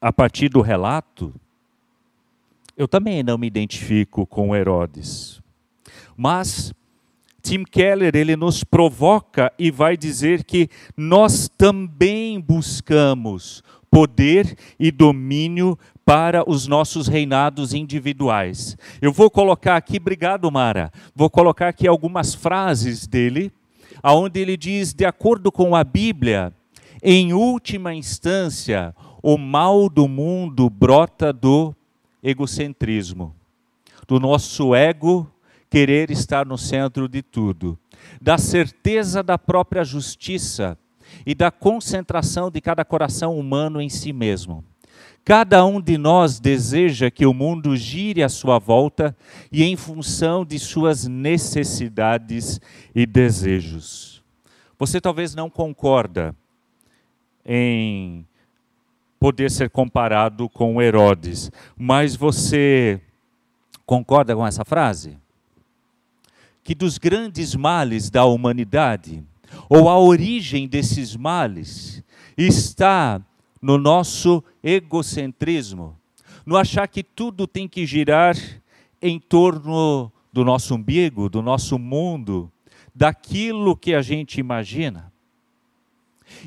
a 0.00 0.12
partir 0.12 0.48
do 0.48 0.60
relato, 0.60 1.32
eu 2.76 2.86
também 2.86 3.22
não 3.22 3.38
me 3.38 3.46
identifico 3.46 4.26
com 4.26 4.54
Herodes. 4.54 5.40
Mas 6.16 6.72
Tim 7.42 7.62
Keller, 7.62 8.16
ele 8.16 8.34
nos 8.34 8.64
provoca 8.64 9.52
e 9.58 9.70
vai 9.70 9.96
dizer 9.96 10.42
que 10.42 10.68
nós 10.96 11.48
também 11.56 12.40
buscamos 12.40 13.62
poder 13.88 14.56
e 14.80 14.90
domínio 14.90 15.78
para 16.04 16.48
os 16.48 16.66
nossos 16.66 17.08
reinados 17.08 17.72
individuais. 17.72 18.76
Eu 19.00 19.12
vou 19.12 19.30
colocar 19.30 19.76
aqui, 19.76 19.96
obrigado 19.98 20.50
Mara, 20.50 20.92
vou 21.14 21.30
colocar 21.30 21.68
aqui 21.68 21.86
algumas 21.86 22.34
frases 22.34 23.06
dele 23.06 23.52
aonde 24.02 24.40
ele 24.40 24.56
diz, 24.56 24.92
de 24.92 25.04
acordo 25.04 25.50
com 25.50 25.74
a 25.74 25.84
Bíblia, 25.84 26.52
em 27.02 27.32
última 27.32 27.94
instância, 27.94 28.94
o 29.22 29.36
mal 29.36 29.88
do 29.88 30.08
mundo 30.08 30.70
brota 30.70 31.32
do 31.32 31.74
egocentrismo, 32.22 33.34
do 34.06 34.18
nosso 34.18 34.74
ego 34.74 35.30
querer 35.68 36.10
estar 36.10 36.46
no 36.46 36.56
centro 36.56 37.08
de 37.08 37.22
tudo, 37.22 37.78
da 38.20 38.38
certeza 38.38 39.22
da 39.22 39.36
própria 39.36 39.84
justiça 39.84 40.78
e 41.24 41.34
da 41.34 41.50
concentração 41.50 42.50
de 42.50 42.60
cada 42.60 42.84
coração 42.84 43.38
humano 43.38 43.80
em 43.80 43.88
si 43.88 44.12
mesmo. 44.12 44.64
Cada 45.26 45.66
um 45.66 45.80
de 45.80 45.98
nós 45.98 46.38
deseja 46.38 47.10
que 47.10 47.26
o 47.26 47.34
mundo 47.34 47.76
gire 47.76 48.22
à 48.22 48.28
sua 48.28 48.60
volta 48.60 49.14
e 49.50 49.64
em 49.64 49.74
função 49.74 50.44
de 50.44 50.56
suas 50.56 51.08
necessidades 51.08 52.60
e 52.94 53.04
desejos. 53.04 54.22
Você 54.78 55.00
talvez 55.00 55.34
não 55.34 55.50
concorda 55.50 56.32
em 57.44 58.24
poder 59.18 59.50
ser 59.50 59.68
comparado 59.68 60.48
com 60.48 60.80
Herodes, 60.80 61.50
mas 61.76 62.14
você 62.14 63.00
concorda 63.84 64.32
com 64.36 64.46
essa 64.46 64.64
frase? 64.64 65.18
Que 66.62 66.72
dos 66.72 66.98
grandes 66.98 67.52
males 67.56 68.10
da 68.10 68.24
humanidade, 68.26 69.24
ou 69.68 69.88
a 69.88 69.98
origem 69.98 70.68
desses 70.68 71.16
males, 71.16 72.00
está 72.38 73.20
no 73.60 73.78
nosso 73.78 74.42
egocentrismo, 74.62 75.98
no 76.44 76.56
achar 76.56 76.86
que 76.86 77.02
tudo 77.02 77.46
tem 77.46 77.66
que 77.66 77.86
girar 77.86 78.36
em 79.00 79.18
torno 79.18 80.10
do 80.32 80.44
nosso 80.44 80.74
umbigo, 80.74 81.28
do 81.28 81.42
nosso 81.42 81.78
mundo, 81.78 82.50
daquilo 82.94 83.76
que 83.76 83.94
a 83.94 84.02
gente 84.02 84.38
imagina. 84.38 85.12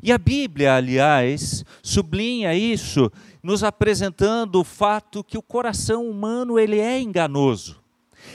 E 0.03 0.11
a 0.11 0.17
Bíblia, 0.17 0.75
aliás, 0.75 1.63
sublinha 1.81 2.53
isso, 2.53 3.11
nos 3.41 3.63
apresentando 3.63 4.59
o 4.59 4.63
fato 4.63 5.23
que 5.23 5.37
o 5.37 5.41
coração 5.41 6.09
humano 6.09 6.59
ele 6.59 6.79
é 6.79 6.99
enganoso 6.99 7.79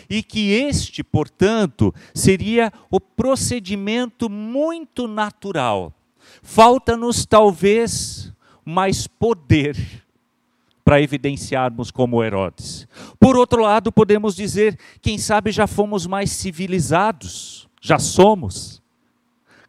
e 0.09 0.23
que 0.23 0.53
este, 0.53 1.03
portanto, 1.05 1.95
seria 2.15 2.73
o 2.91 2.99
procedimento 2.99 4.29
muito 4.29 5.07
natural. 5.07 5.93
Falta-nos 6.43 7.27
talvez 7.27 8.33
mais 8.65 9.07
poder 9.07 9.77
para 10.85 11.01
evidenciarmos 11.01 11.91
como 11.91 12.23
Herodes. 12.23 12.87
Por 13.19 13.37
outro 13.37 13.63
lado, 13.63 13.91
podemos 13.91 14.37
dizer, 14.37 14.79
quem 15.01 15.17
sabe 15.17 15.51
já 15.51 15.67
fomos 15.67 16.07
mais 16.07 16.31
civilizados, 16.31 17.69
já 17.81 17.99
somos. 17.99 18.83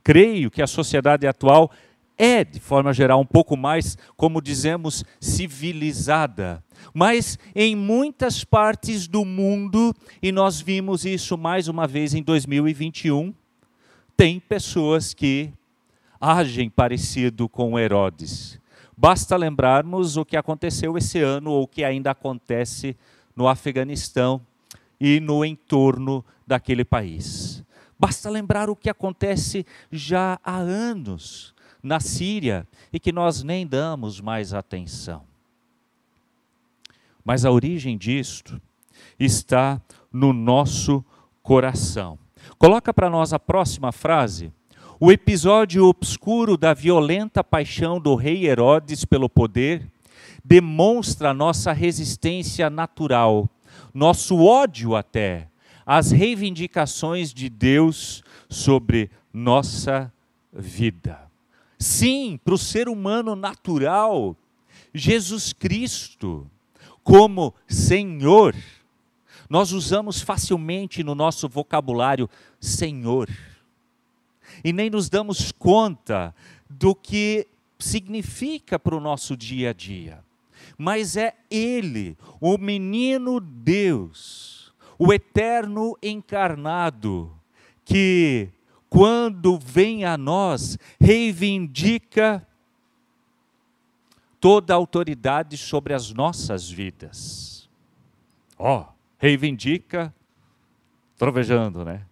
Creio 0.04 0.52
que 0.52 0.62
a 0.62 0.68
sociedade 0.68 1.26
atual 1.26 1.72
é, 2.18 2.44
de 2.44 2.60
forma 2.60 2.94
geral, 2.94 3.20
um 3.20 3.26
pouco 3.26 3.58
mais, 3.58 3.98
como 4.16 4.42
dizemos, 4.42 5.04
civilizada. 5.20 6.64
Mas 6.94 7.38
em 7.54 7.76
muitas 7.76 8.44
partes 8.44 9.08
do 9.08 9.26
mundo, 9.26 9.94
e 10.22 10.32
nós 10.32 10.62
vimos 10.62 11.06
isso 11.06 11.38
mais 11.38 11.68
uma 11.68 11.88
vez 11.88 12.14
em 12.14 12.24
2021, 12.24 13.34
tem 14.16 14.40
pessoas 14.40 15.14
que 15.14 15.52
agem 16.20 16.70
parecido 16.70 17.50
com 17.50 17.78
Herodes 17.78 18.60
Basta 18.98 19.36
lembrarmos 19.36 20.18
o 20.18 20.26
que 20.26 20.38
aconteceu 20.38 20.98
esse 20.98 21.22
ano 21.22 21.52
ou 21.52 21.64
o 21.64 21.68
que 21.68 21.84
ainda 21.84 22.12
acontece 22.12 22.96
no 23.36 23.48
Afeganistão 23.48 24.42
e 25.00 25.20
no 25.20 25.44
entorno 25.44 26.24
daquele 26.48 26.86
país. 26.86 27.64
Basta 28.00 28.30
lembrar 28.30 28.70
o 28.70 28.76
que 28.76 28.90
acontece 28.90 29.66
já 29.92 30.40
há 30.44 30.58
anos 30.58 31.54
na 31.82 32.00
Síria 32.00 32.68
e 32.92 33.00
que 33.00 33.12
nós 33.12 33.44
nem 33.44 33.66
damos 33.66 34.20
mais 34.20 34.54
atenção. 34.54 35.24
Mas 37.24 37.46
a 37.46 37.52
origem 37.52 37.98
disto 37.98 38.62
está 39.20 39.82
no 40.12 40.32
nosso 40.32 41.04
coração. 41.42 42.18
Coloca 42.58 42.94
para 42.94 43.10
nós 43.10 43.34
a 43.34 43.40
próxima 43.40 43.92
frase. 43.92 44.52
O 44.98 45.12
episódio 45.12 45.86
obscuro 45.88 46.56
da 46.56 46.74
violenta 46.74 47.44
paixão 47.44 48.00
do 48.00 48.16
rei 48.16 48.48
Herodes 48.48 49.04
pelo 49.04 49.28
poder 49.28 49.92
demonstra 50.42 51.34
nossa 51.34 51.74
resistência 51.74 52.70
natural, 52.70 53.50
nosso 53.94 54.42
ódio 54.42 54.96
até, 54.96 55.50
às 55.86 56.12
reivindicações 56.12 57.34
de 57.34 57.50
Deus 57.50 58.24
sobre 58.48 59.12
nossa 59.34 60.10
vida. 60.54 61.20
Sim, 61.78 62.40
para 62.42 62.54
o 62.54 62.58
ser 62.58 62.88
humano 62.88 63.36
natural, 63.36 64.34
Jesus 64.94 65.52
Cristo, 65.52 66.50
como 67.04 67.54
Senhor, 67.68 68.56
nós 69.50 69.74
usamos 69.74 70.22
facilmente 70.22 71.04
no 71.04 71.14
nosso 71.14 71.50
vocabulário 71.50 72.30
Senhor. 72.62 73.30
E 74.66 74.74
nem 74.74 74.90
nos 74.90 75.12
damos 75.12 75.52
conta 75.52 76.34
do 76.68 76.96
que 76.96 77.48
significa 77.78 78.80
para 78.80 78.96
o 78.96 79.00
nosso 79.00 79.38
dia 79.38 79.70
a 79.70 79.74
dia. 79.74 80.24
Mas 80.76 81.16
é 81.16 81.36
Ele, 81.52 82.18
o 82.42 82.58
menino 82.58 83.40
Deus, 83.40 84.74
o 84.98 85.14
eterno 85.14 85.96
encarnado, 86.02 87.32
que, 87.86 88.50
quando 88.90 89.56
vem 89.60 90.04
a 90.04 90.18
nós, 90.18 90.80
reivindica 91.00 92.44
toda 94.40 94.74
a 94.74 94.78
autoridade 94.78 95.58
sobre 95.58 95.94
as 95.94 96.12
nossas 96.12 96.68
vidas. 96.68 97.70
Ó, 98.58 98.80
oh, 98.82 98.86
reivindica, 99.20 100.12
trovejando, 101.20 101.86
né? 101.86 102.04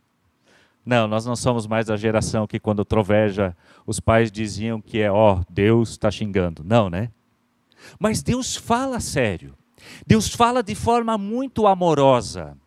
Não, 0.85 1.07
nós 1.07 1.25
não 1.25 1.35
somos 1.35 1.65
mais 1.65 1.89
a 1.89 1.95
geração 1.95 2.45
que 2.45 2.59
quando 2.59 2.83
troveja, 2.83 3.55
os 3.87 3.99
pais 3.99 4.31
diziam 4.31 4.81
que 4.81 4.99
é, 4.99 5.11
ó, 5.11 5.35
oh, 5.35 5.45
Deus 5.49 5.91
está 5.91 6.11
xingando. 6.11 6.63
Não, 6.63 6.89
né? 6.89 7.09
Mas 7.99 8.21
Deus 8.21 8.55
fala 8.55 8.99
sério. 8.99 9.53
Deus 10.05 10.29
fala 10.29 10.61
de 10.61 10.75
forma 10.75 11.17
muito 11.17 11.67
amorosa 11.67 12.57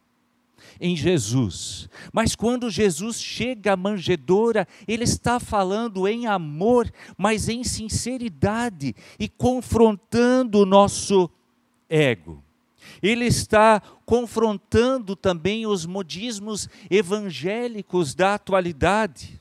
em 0.81 0.95
Jesus. 0.95 1.89
Mas 2.13 2.35
quando 2.35 2.71
Jesus 2.71 3.21
chega 3.21 3.73
à 3.73 3.77
manjedoura, 3.77 4.67
ele 4.87 5.05
está 5.05 5.41
falando 5.41 6.07
em 6.07 6.27
amor, 6.27 6.91
mas 7.17 7.49
em 7.49 7.65
sinceridade 7.65 8.95
e 9.19 9.29
confrontando 9.29 10.61
o 10.61 10.67
nosso 10.67 11.31
ego. 11.89 12.43
Ele 13.03 13.26
está 13.26 13.81
confrontando 14.05 15.17
também 15.17 15.67
os 15.67 15.87
modismos 15.87 16.69
evangélicos 16.91 18.15
da 18.15 18.35
atualidade 18.35 19.41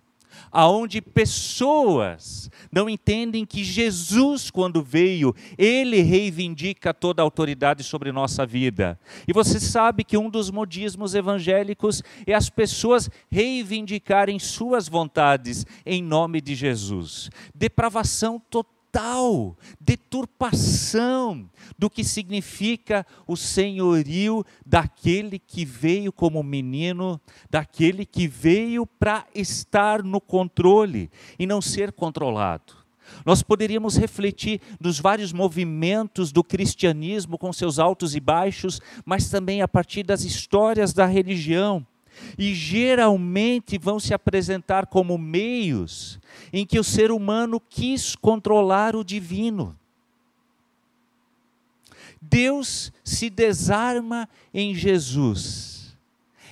aonde 0.51 1.01
pessoas 1.01 2.49
não 2.71 2.89
entendem 2.89 3.45
que 3.45 3.63
Jesus, 3.63 4.49
quando 4.49 4.81
veio, 4.81 5.35
ele 5.57 6.01
reivindica 6.01 6.93
toda 6.93 7.21
a 7.21 7.25
autoridade 7.25 7.83
sobre 7.83 8.11
nossa 8.11 8.45
vida. 8.45 8.99
E 9.27 9.33
você 9.33 9.59
sabe 9.59 10.03
que 10.03 10.17
um 10.17 10.29
dos 10.29 10.49
modismos 10.49 11.13
evangélicos 11.13 12.01
é 12.25 12.33
as 12.33 12.49
pessoas 12.49 13.09
reivindicarem 13.29 14.39
suas 14.39 14.87
vontades 14.87 15.65
em 15.85 16.01
nome 16.01 16.41
de 16.41 16.55
Jesus. 16.55 17.29
Depravação 17.53 18.41
total 18.49 18.74
total 18.95 19.57
deturpação 19.79 21.49
do 21.77 21.89
que 21.89 22.01
significa 22.01 23.05
o 23.27 23.35
senhorio 23.35 24.45
daquele 24.65 25.37
que 25.37 25.65
veio 25.65 26.13
como 26.13 26.41
menino, 26.41 27.19
daquele 27.49 28.05
que 28.05 28.25
veio 28.25 28.85
para 28.85 29.25
estar 29.35 30.01
no 30.01 30.21
controle 30.21 31.11
e 31.37 31.45
não 31.45 31.61
ser 31.61 31.91
controlado. 31.91 32.73
Nós 33.25 33.43
poderíamos 33.43 33.97
refletir 33.97 34.61
nos 34.79 34.97
vários 34.97 35.33
movimentos 35.33 36.31
do 36.31 36.43
cristianismo 36.43 37.37
com 37.37 37.51
seus 37.51 37.77
altos 37.77 38.15
e 38.15 38.19
baixos, 38.21 38.79
mas 39.05 39.29
também 39.29 39.61
a 39.61 39.67
partir 39.67 40.03
das 40.03 40.23
histórias 40.23 40.93
da 40.93 41.05
religião 41.05 41.85
e 42.37 42.53
geralmente 42.53 43.77
vão 43.77 43.99
se 43.99 44.13
apresentar 44.13 44.87
como 44.87 45.17
meios 45.17 46.19
em 46.51 46.65
que 46.65 46.79
o 46.79 46.83
ser 46.83 47.11
humano 47.11 47.59
quis 47.59 48.15
controlar 48.15 48.95
o 48.95 49.03
divino. 49.03 49.75
Deus 52.21 52.91
se 53.03 53.29
desarma 53.29 54.27
em 54.53 54.73
Jesus 54.73 55.95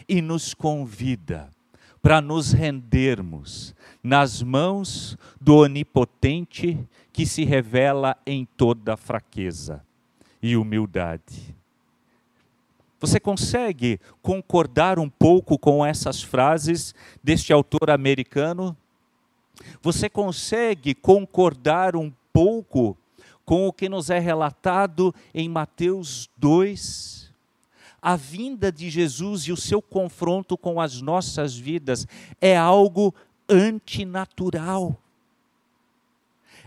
e 0.08 0.22
nos 0.22 0.54
convida 0.54 1.50
para 2.02 2.22
nos 2.22 2.52
rendermos 2.52 3.74
nas 4.04 4.42
mãos 4.42 5.18
do 5.40 5.56
Onipotente 5.56 6.78
que 7.14 7.26
se 7.26 7.46
revela 7.46 8.18
em 8.26 8.46
toda 8.46 8.98
fraqueza 8.98 9.82
e 10.42 10.58
humildade. 10.58 11.56
Você 13.04 13.20
consegue 13.20 14.00
concordar 14.22 14.98
um 14.98 15.10
pouco 15.10 15.60
com 15.60 15.86
essas 15.86 16.24
frases 16.24 16.96
deste 17.22 17.52
autor 17.52 17.90
americano? 17.90 18.78
Você 19.82 20.08
consegue 20.08 20.96
concordar 20.96 21.98
um 21.98 22.10
pouco 22.32 22.96
com 23.44 23.68
o 23.68 23.74
que 23.74 23.90
nos 23.90 24.10
é 24.10 24.20
relatado 24.20 25.14
em 25.34 25.50
Mateus 25.50 26.30
2? 26.38 27.30
A 28.02 28.16
vinda 28.16 28.72
de 28.72 28.90
Jesus 28.90 29.50
e 29.50 29.52
o 29.52 29.58
seu 29.58 29.82
confronto 29.82 30.58
com 30.58 30.80
as 30.80 31.02
nossas 31.02 31.58
vidas 31.58 32.08
é 32.40 32.56
algo 32.56 33.14
antinatural. 33.50 34.98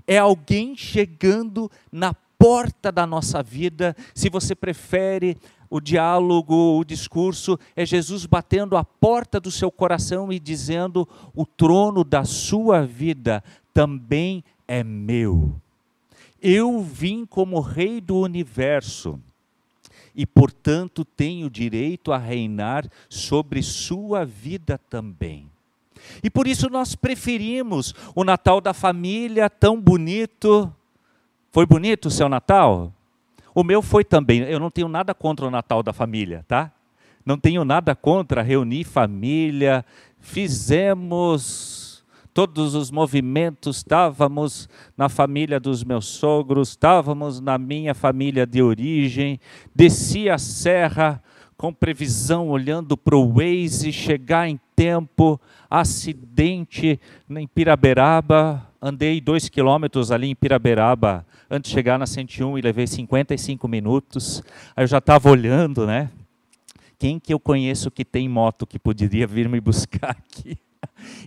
É 0.07 0.19
alguém 0.19 0.77
chegando 0.77 1.71
na 1.91 2.13
porta 2.39 2.93
da 2.93 3.07
nossa 3.07 3.43
vida, 3.43 3.97
se 4.15 4.29
você 4.29 4.55
prefere 4.55 5.39
o 5.69 5.81
diálogo, 5.81 6.79
o 6.79 6.85
discurso, 6.85 7.59
é 7.75 7.85
Jesus 7.85 8.27
batendo 8.27 8.77
a 8.77 8.85
porta 8.85 9.41
do 9.41 9.51
seu 9.51 9.71
coração 9.71 10.33
e 10.33 10.39
dizendo: 10.39 11.09
o 11.35 11.45
trono 11.45 12.05
da 12.05 12.25
sua 12.25 12.87
vida 12.87 13.43
também 13.73 14.45
é 14.67 14.83
meu. 14.83 15.55
Eu 16.41 16.81
vim 16.81 17.25
como 17.27 17.61
rei 17.61 18.01
do 18.01 18.19
universo 18.19 19.21
e, 20.15 20.25
portanto, 20.25 21.05
tenho 21.05 21.51
direito 21.51 22.13
a 22.13 22.19
reinar 22.19 22.89
sobre 23.09 23.63
sua 23.63 24.25
vida 24.25 24.81
também. 24.89 25.51
E 26.23 26.31
por 26.31 26.47
isso 26.47 26.71
nós 26.71 26.95
preferimos 26.95 27.95
o 28.15 28.25
Natal 28.25 28.61
da 28.61 28.73
família 28.73 29.51
tão 29.51 29.81
bonito. 29.81 30.73
Foi 31.51 31.67
bonito 31.67 32.07
o 32.07 32.11
seu 32.11 32.29
Natal? 32.29 32.93
O 33.57 33.65
meu 33.65 33.81
foi 33.81 34.05
também. 34.05 34.41
Eu 34.41 34.61
não 34.61 34.71
tenho 34.71 34.87
nada 34.87 35.15
contra 35.15 35.47
o 35.47 35.51
Natal 35.51 35.83
da 35.83 35.91
família, 35.91 36.45
tá? 36.47 36.71
Não 37.25 37.39
tenho 37.39 37.65
nada 37.65 37.95
contra 37.95 38.43
reunir 38.43 38.85
família. 38.85 39.83
Fizemos 40.21 42.05
todos 42.35 42.75
os 42.75 42.91
movimentos, 42.91 43.79
estávamos 43.79 44.69
na 44.95 45.09
família 45.09 45.59
dos 45.59 45.83
meus 45.83 46.05
sogros, 46.05 46.69
estávamos 46.69 47.41
na 47.41 47.57
minha 47.57 47.95
família 47.95 48.47
de 48.47 48.61
origem, 48.61 49.41
desci 49.75 50.29
a 50.29 50.37
serra 50.37 51.23
com 51.57 51.73
previsão, 51.73 52.51
olhando 52.51 52.95
para 52.95 53.17
o 53.17 53.33
Waze, 53.37 53.91
chegar 53.91 54.47
em 54.47 54.61
tempo, 54.77 55.41
acidente 55.71 57.01
em 57.31 57.47
Piraberaba, 57.47 58.66
andei 58.81 59.21
dois 59.21 59.49
quilômetros 59.49 60.11
ali 60.11 60.29
em 60.29 60.35
Piraberaba, 60.35 61.27
antes 61.51 61.71
de 61.71 61.75
chegar 61.75 61.99
na 61.99 62.07
101 62.07 62.59
e 62.59 62.61
levei 62.61 62.87
55 62.87 63.67
minutos. 63.69 64.43
Aí 64.77 64.85
eu 64.85 64.89
já 64.89 64.99
estava 64.99 65.31
olhando, 65.31 65.87
né? 65.87 66.11
Quem 66.99 67.19
que 67.19 67.33
eu 67.33 67.39
conheço 67.39 67.91
que 67.91 68.05
tem 68.05 68.29
moto 68.29 68.67
que 68.67 68.79
poderia 68.79 69.27
vir 69.27 69.49
me 69.49 69.61
buscar 69.61 70.11
aqui? 70.11 70.59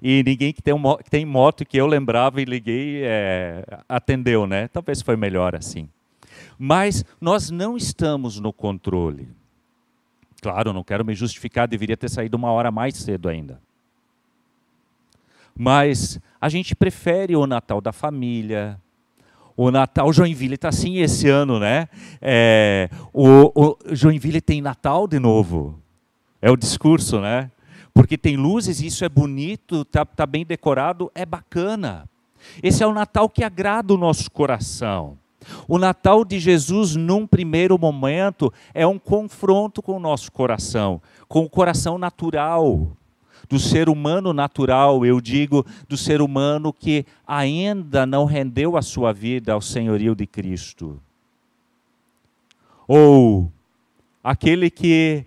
E 0.01 0.23
ninguém 0.23 0.53
que 0.53 0.61
tem, 0.61 0.73
um, 0.73 0.97
que 0.97 1.09
tem 1.09 1.25
moto 1.25 1.65
que 1.65 1.77
eu 1.77 1.85
lembrava 1.85 2.41
e 2.41 2.45
liguei 2.45 3.01
é, 3.03 3.63
atendeu, 3.89 4.47
né? 4.47 4.67
Talvez 4.69 5.01
foi 5.01 5.15
melhor 5.15 5.53
assim. 5.55 5.89
Mas 6.57 7.03
nós 7.19 7.49
não 7.49 7.75
estamos 7.75 8.39
no 8.39 8.53
controle. 8.53 9.27
Claro, 10.41 10.71
não 10.71 10.83
quero 10.83 11.03
me 11.03 11.13
justificar, 11.13 11.67
deveria 11.67 11.97
ter 11.97 12.09
saído 12.09 12.37
uma 12.37 12.51
hora 12.51 12.71
mais 12.71 12.95
cedo 12.95 13.27
ainda. 13.27 13.61
Mas 15.61 16.17
a 16.39 16.47
gente 16.47 16.73
prefere 16.73 17.35
o 17.35 17.45
Natal 17.45 17.81
da 17.81 17.91
família, 17.91 18.79
o 19.57 19.69
Natal 19.69 20.13
Joinville 20.13 20.55
está 20.55 20.69
assim 20.69 20.99
esse 20.99 21.27
ano, 21.27 21.59
né? 21.59 21.89
É, 22.21 22.89
o, 23.11 23.51
o, 23.53 23.77
Joinville 23.91 24.39
tem 24.39 24.61
Natal 24.61 25.05
de 25.05 25.19
novo. 25.19 25.77
É 26.41 26.49
o 26.49 26.55
discurso, 26.55 27.19
né? 27.19 27.51
Porque 27.93 28.17
tem 28.17 28.37
luzes, 28.37 28.79
isso 28.79 29.03
é 29.03 29.09
bonito, 29.09 29.81
está 29.81 30.05
tá 30.05 30.25
bem 30.25 30.45
decorado, 30.45 31.11
é 31.13 31.25
bacana. 31.25 32.09
Esse 32.63 32.83
é 32.83 32.87
o 32.87 32.93
Natal 32.93 33.27
que 33.27 33.43
agrada 33.43 33.93
o 33.93 33.97
nosso 33.97 34.31
coração. 34.31 35.17
O 35.67 35.77
Natal 35.77 36.23
de 36.23 36.39
Jesus, 36.39 36.95
num 36.95 37.27
primeiro 37.27 37.77
momento, 37.77 38.53
é 38.73 38.87
um 38.87 38.97
confronto 38.97 39.81
com 39.81 39.97
o 39.97 39.99
nosso 39.99 40.31
coração, 40.31 41.01
com 41.27 41.43
o 41.43 41.49
coração 41.49 41.97
natural, 41.97 42.95
do 43.49 43.57
ser 43.57 43.89
humano 43.89 44.31
natural, 44.31 45.03
eu 45.03 45.19
digo, 45.19 45.65
do 45.87 45.97
ser 45.97 46.21
humano 46.21 46.71
que 46.71 47.05
ainda 47.25 48.05
não 48.05 48.25
rendeu 48.25 48.77
a 48.77 48.81
sua 48.81 49.11
vida 49.11 49.53
ao 49.53 49.61
senhorio 49.61 50.13
de 50.13 50.27
Cristo. 50.27 51.01
Ou 52.87 53.51
aquele 54.23 54.69
que 54.69 55.25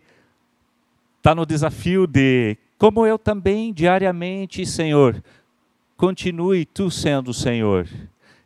está 1.18 1.34
no 1.34 1.44
desafio 1.44 2.06
de, 2.06 2.56
como 2.78 3.04
eu 3.04 3.18
também 3.18 3.72
diariamente, 3.72 4.64
Senhor, 4.64 5.22
continue 5.96 6.64
tu 6.64 6.90
sendo 6.90 7.34
Senhor 7.34 7.88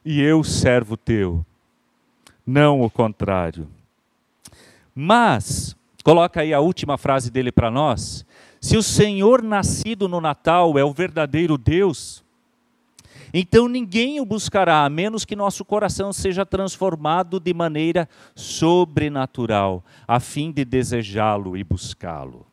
e 0.05 0.23
eu 0.23 0.43
servo 0.43 0.97
teu, 0.97 1.45
não 2.47 2.81
o 2.81 2.89
contrário. 2.89 3.69
Mas, 4.95 5.77
coloca 6.03 6.41
aí 6.41 6.55
a 6.55 6.61
última 6.61 6.97
frase 6.97 7.31
dele 7.31 7.53
para 7.53 7.71
nós. 7.71 8.25
Se 8.61 8.77
o 8.77 8.83
Senhor 8.83 9.43
nascido 9.43 10.09
no 10.09 10.21
Natal 10.21 10.79
é 10.79 10.85
o 10.85 10.93
verdadeiro 10.93 11.59
Deus, 11.59 12.25
então 13.33 13.69
ninguém 13.69 14.21
o 14.21 14.25
buscará, 14.25 14.85
a 14.85 14.89
menos 14.89 15.25
que 15.25 15.37
nosso 15.37 15.65
coração 15.65 16.13
seja 16.13 16.47
transformado 16.47 17.39
de 17.39 17.53
maneira 17.53 18.09
sobrenatural, 18.35 19.85
a 20.07 20.19
fim 20.21 20.51
de 20.51 20.65
desejá-lo 20.65 21.57
e 21.57 21.63
buscá-lo. 21.63 22.47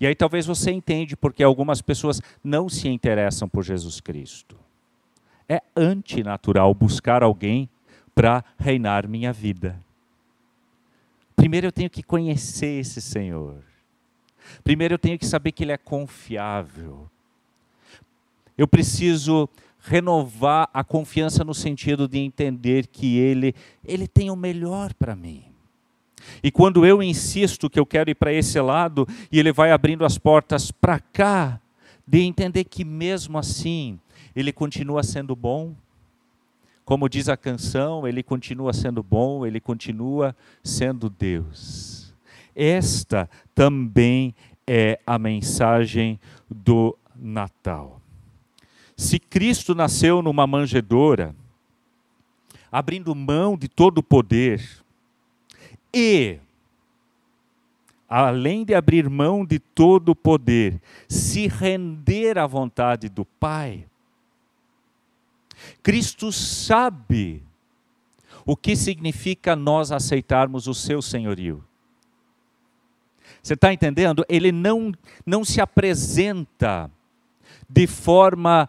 E 0.00 0.06
aí 0.06 0.14
talvez 0.14 0.46
você 0.46 0.70
entende 0.70 1.16
porque 1.16 1.42
algumas 1.42 1.82
pessoas 1.82 2.20
não 2.42 2.68
se 2.68 2.88
interessam 2.88 3.48
por 3.48 3.64
Jesus 3.64 4.00
Cristo. 4.00 4.56
É 5.48 5.62
antinatural 5.76 6.72
buscar 6.74 7.22
alguém 7.22 7.68
para 8.14 8.44
reinar 8.58 9.08
minha 9.08 9.32
vida. 9.32 9.80
Primeiro 11.34 11.68
eu 11.68 11.72
tenho 11.72 11.88
que 11.88 12.02
conhecer 12.02 12.80
esse 12.80 13.00
Senhor. 13.00 13.67
Primeiro 14.62 14.94
eu 14.94 14.98
tenho 14.98 15.18
que 15.18 15.26
saber 15.26 15.52
que 15.52 15.64
Ele 15.64 15.72
é 15.72 15.76
confiável. 15.76 17.08
Eu 18.56 18.66
preciso 18.66 19.48
renovar 19.80 20.68
a 20.74 20.82
confiança 20.82 21.44
no 21.44 21.54
sentido 21.54 22.08
de 22.08 22.18
entender 22.18 22.86
que 22.86 23.16
Ele, 23.16 23.54
Ele 23.84 24.06
tem 24.06 24.30
o 24.30 24.36
melhor 24.36 24.92
para 24.94 25.14
mim. 25.14 25.44
E 26.42 26.50
quando 26.50 26.84
eu 26.84 27.02
insisto 27.02 27.70
que 27.70 27.78
eu 27.78 27.86
quero 27.86 28.10
ir 28.10 28.14
para 28.14 28.32
esse 28.32 28.60
lado 28.60 29.06
e 29.30 29.38
Ele 29.38 29.52
vai 29.52 29.70
abrindo 29.70 30.04
as 30.04 30.18
portas 30.18 30.70
para 30.70 30.98
cá, 30.98 31.60
de 32.06 32.20
entender 32.20 32.64
que 32.64 32.84
mesmo 32.84 33.38
assim 33.38 33.98
Ele 34.34 34.52
continua 34.52 35.02
sendo 35.02 35.36
bom. 35.36 35.74
Como 36.84 37.08
diz 37.08 37.28
a 37.28 37.36
canção, 37.36 38.08
Ele 38.08 38.22
continua 38.22 38.72
sendo 38.72 39.02
bom, 39.02 39.46
Ele 39.46 39.60
continua 39.60 40.34
sendo 40.62 41.10
Deus. 41.10 41.97
Esta 42.60 43.30
também 43.54 44.34
é 44.66 44.98
a 45.06 45.16
mensagem 45.16 46.18
do 46.50 46.98
Natal. 47.14 48.02
Se 48.96 49.20
Cristo 49.20 49.76
nasceu 49.76 50.20
numa 50.20 50.44
manjedoura, 50.44 51.36
abrindo 52.70 53.14
mão 53.14 53.56
de 53.56 53.68
todo 53.68 53.98
o 53.98 54.02
poder, 54.02 54.60
e, 55.94 56.40
além 58.08 58.64
de 58.64 58.74
abrir 58.74 59.08
mão 59.08 59.46
de 59.46 59.60
todo 59.60 60.08
o 60.08 60.16
poder, 60.16 60.80
se 61.08 61.46
render 61.46 62.38
à 62.38 62.46
vontade 62.46 63.08
do 63.08 63.24
Pai, 63.24 63.86
Cristo 65.80 66.32
sabe 66.32 67.40
o 68.44 68.56
que 68.56 68.74
significa 68.74 69.54
nós 69.54 69.92
aceitarmos 69.92 70.66
o 70.66 70.74
seu 70.74 71.00
senhorio. 71.00 71.67
Você 73.48 73.54
está 73.54 73.72
entendendo? 73.72 74.26
Ele 74.28 74.52
não, 74.52 74.92
não 75.24 75.42
se 75.42 75.58
apresenta 75.58 76.90
de 77.66 77.86
forma 77.86 78.68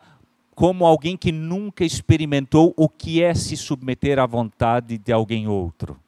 como 0.56 0.86
alguém 0.86 1.18
que 1.18 1.34
nunca 1.34 1.84
experimentou 1.84 2.74
o 2.78 2.88
que 2.88 3.22
é 3.22 3.34
se 3.34 3.58
submeter 3.58 4.18
à 4.20 4.26
vontade 4.26 4.98
de 4.98 5.12
alguém 5.12 5.50
outro. 5.50 6.00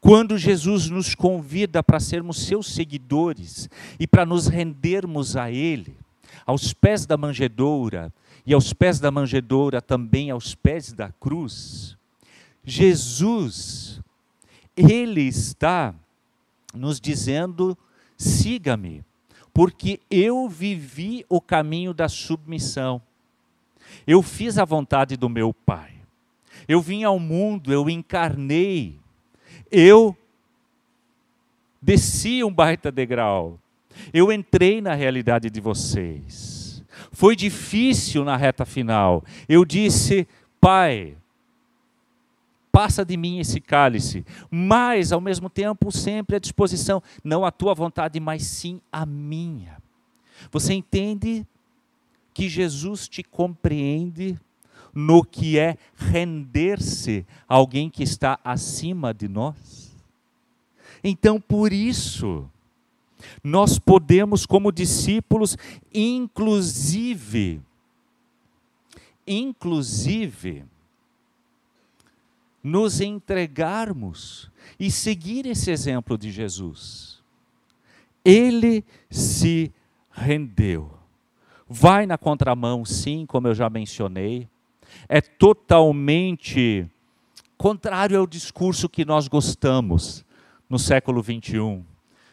Quando 0.00 0.36
Jesus 0.36 0.90
nos 0.90 1.14
convida 1.14 1.84
para 1.84 2.00
sermos 2.00 2.44
seus 2.44 2.74
seguidores 2.74 3.70
e 3.96 4.08
para 4.08 4.26
nos 4.26 4.48
rendermos 4.48 5.36
a 5.36 5.48
Ele, 5.48 5.96
aos 6.44 6.72
pés 6.72 7.06
da 7.06 7.16
manjedoura, 7.16 8.12
e 8.44 8.52
aos 8.52 8.72
pés 8.72 8.98
da 8.98 9.12
manjedoura 9.12 9.80
também 9.80 10.32
aos 10.32 10.52
pés 10.52 10.92
da 10.92 11.12
cruz, 11.12 11.96
Jesus, 12.64 14.00
Ele 14.76 15.22
está 15.22 15.94
nos 16.74 17.00
dizendo: 17.00 17.78
siga-me, 18.20 19.02
porque 19.52 19.98
eu 20.10 20.46
vivi 20.46 21.24
o 21.28 21.40
caminho 21.40 21.94
da 21.94 22.08
submissão, 22.08 23.00
eu 24.06 24.22
fiz 24.22 24.58
a 24.58 24.64
vontade 24.64 25.16
do 25.16 25.28
meu 25.28 25.54
Pai, 25.54 25.92
eu 26.68 26.80
vim 26.80 27.02
ao 27.02 27.18
mundo, 27.18 27.72
eu 27.72 27.88
encarnei, 27.88 28.98
eu 29.72 30.14
desci 31.80 32.44
um 32.44 32.52
baita 32.52 32.92
degrau. 32.92 33.58
Eu 34.12 34.30
entrei 34.30 34.80
na 34.80 34.94
realidade 34.94 35.50
de 35.50 35.60
vocês. 35.60 36.84
Foi 37.10 37.34
difícil 37.34 38.24
na 38.24 38.36
reta 38.36 38.64
final. 38.64 39.24
Eu 39.48 39.64
disse, 39.64 40.28
Pai, 40.60 41.16
passa 42.80 43.04
de 43.04 43.14
mim 43.14 43.38
esse 43.38 43.60
cálice, 43.60 44.24
mas 44.50 45.12
ao 45.12 45.20
mesmo 45.20 45.50
tempo 45.50 45.92
sempre 45.92 46.36
à 46.36 46.38
disposição, 46.38 47.02
não 47.22 47.44
a 47.44 47.50
tua 47.50 47.74
vontade, 47.74 48.18
mas 48.18 48.42
sim 48.44 48.80
a 48.90 49.04
minha. 49.04 49.76
Você 50.50 50.72
entende 50.72 51.46
que 52.32 52.48
Jesus 52.48 53.06
te 53.06 53.22
compreende 53.22 54.34
no 54.94 55.22
que 55.22 55.58
é 55.58 55.76
render-se 55.94 57.26
a 57.46 57.56
alguém 57.56 57.90
que 57.90 58.02
está 58.02 58.40
acima 58.42 59.12
de 59.12 59.28
nós. 59.28 59.94
Então, 61.04 61.38
por 61.38 61.74
isso, 61.74 62.48
nós 63.44 63.78
podemos, 63.78 64.46
como 64.46 64.72
discípulos, 64.72 65.54
inclusive, 65.92 67.60
inclusive, 69.26 70.64
nos 72.62 73.00
entregarmos 73.00 74.50
e 74.78 74.90
seguir 74.90 75.46
esse 75.46 75.70
exemplo 75.70 76.16
de 76.18 76.30
Jesus. 76.30 77.22
Ele 78.24 78.84
se 79.10 79.72
rendeu. 80.10 80.92
Vai 81.68 82.04
na 82.04 82.18
contramão, 82.18 82.84
sim, 82.84 83.24
como 83.26 83.48
eu 83.48 83.54
já 83.54 83.70
mencionei, 83.70 84.48
é 85.08 85.20
totalmente 85.20 86.86
contrário 87.56 88.18
ao 88.18 88.26
discurso 88.26 88.88
que 88.88 89.04
nós 89.04 89.28
gostamos 89.28 90.24
no 90.68 90.78
século 90.78 91.22
21. 91.22 91.84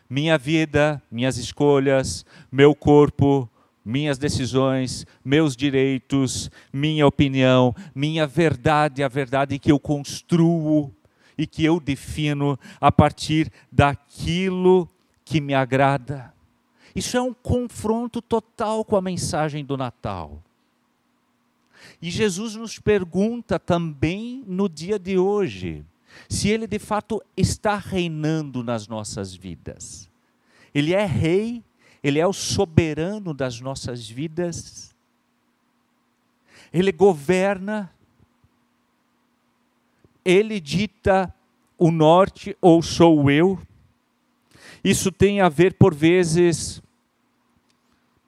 Minha 0.09 0.37
vida, 0.37 1.01
minhas 1.11 1.37
escolhas, 1.37 2.25
meu 2.51 2.73
corpo, 2.73 3.49
minhas 3.87 4.17
decisões, 4.17 5.05
meus 5.23 5.55
direitos, 5.55 6.51
minha 6.73 7.07
opinião, 7.07 7.73
minha 7.95 8.27
verdade, 8.27 9.01
a 9.01 9.07
verdade 9.07 9.57
que 9.57 9.71
eu 9.71 9.79
construo 9.79 10.93
e 11.37 11.47
que 11.47 11.63
eu 11.63 11.79
defino 11.79 12.59
a 12.81 12.91
partir 12.91 13.49
daquilo 13.71 14.89
que 15.23 15.39
me 15.39 15.53
agrada. 15.53 16.33
Isso 16.93 17.15
é 17.15 17.21
um 17.21 17.33
confronto 17.33 18.21
total 18.21 18.83
com 18.83 18.97
a 18.97 19.01
mensagem 19.01 19.63
do 19.63 19.77
Natal. 19.77 20.43
E 22.01 22.11
Jesus 22.11 22.55
nos 22.55 22.79
pergunta 22.79 23.57
também 23.57 24.43
no 24.45 24.67
dia 24.67 24.99
de 24.99 25.17
hoje 25.17 25.85
se 26.27 26.49
ele 26.49 26.67
de 26.67 26.79
fato 26.79 27.21
está 27.37 27.75
reinando 27.75 28.63
nas 28.63 28.87
nossas 28.87 29.33
vidas. 29.33 30.09
Ele 30.73 30.93
é 30.93 31.05
rei, 31.05 31.63
ele 32.03 32.19
é 32.19 32.27
o 32.27 32.33
soberano 32.33 33.33
das 33.33 33.59
nossas 33.59 34.07
vidas. 34.07 34.95
Ele 36.71 36.91
governa, 36.91 37.91
ele 40.23 40.59
dita 40.59 41.33
o 41.77 41.91
norte 41.91 42.57
ou 42.61 42.81
sou 42.81 43.29
eu. 43.29 43.59
Isso 44.83 45.11
tem 45.11 45.41
a 45.41 45.49
ver, 45.49 45.73
por 45.73 45.93
vezes, 45.93 46.81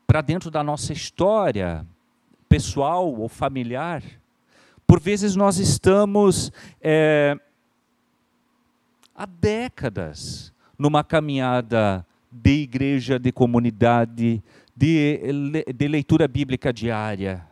para 0.07 0.21
dentro 0.21 0.49
da 0.49 0.63
nossa 0.63 0.91
história, 0.91 1.85
pessoal 2.47 3.13
ou 3.13 3.29
familiar, 3.29 4.03
por 4.87 4.99
vezes 4.99 5.35
nós 5.35 5.59
estamos 5.59 6.51
é, 6.81 7.37
há 9.13 9.25
décadas 9.27 10.51
numa 10.77 11.03
caminhada 11.03 12.03
de 12.31 12.61
igreja, 12.61 13.17
de 13.19 13.31
comunidade, 13.31 14.43
de, 14.75 15.19
de 15.75 15.87
leitura 15.87 16.27
bíblica 16.27 16.71
diária. 16.71 17.45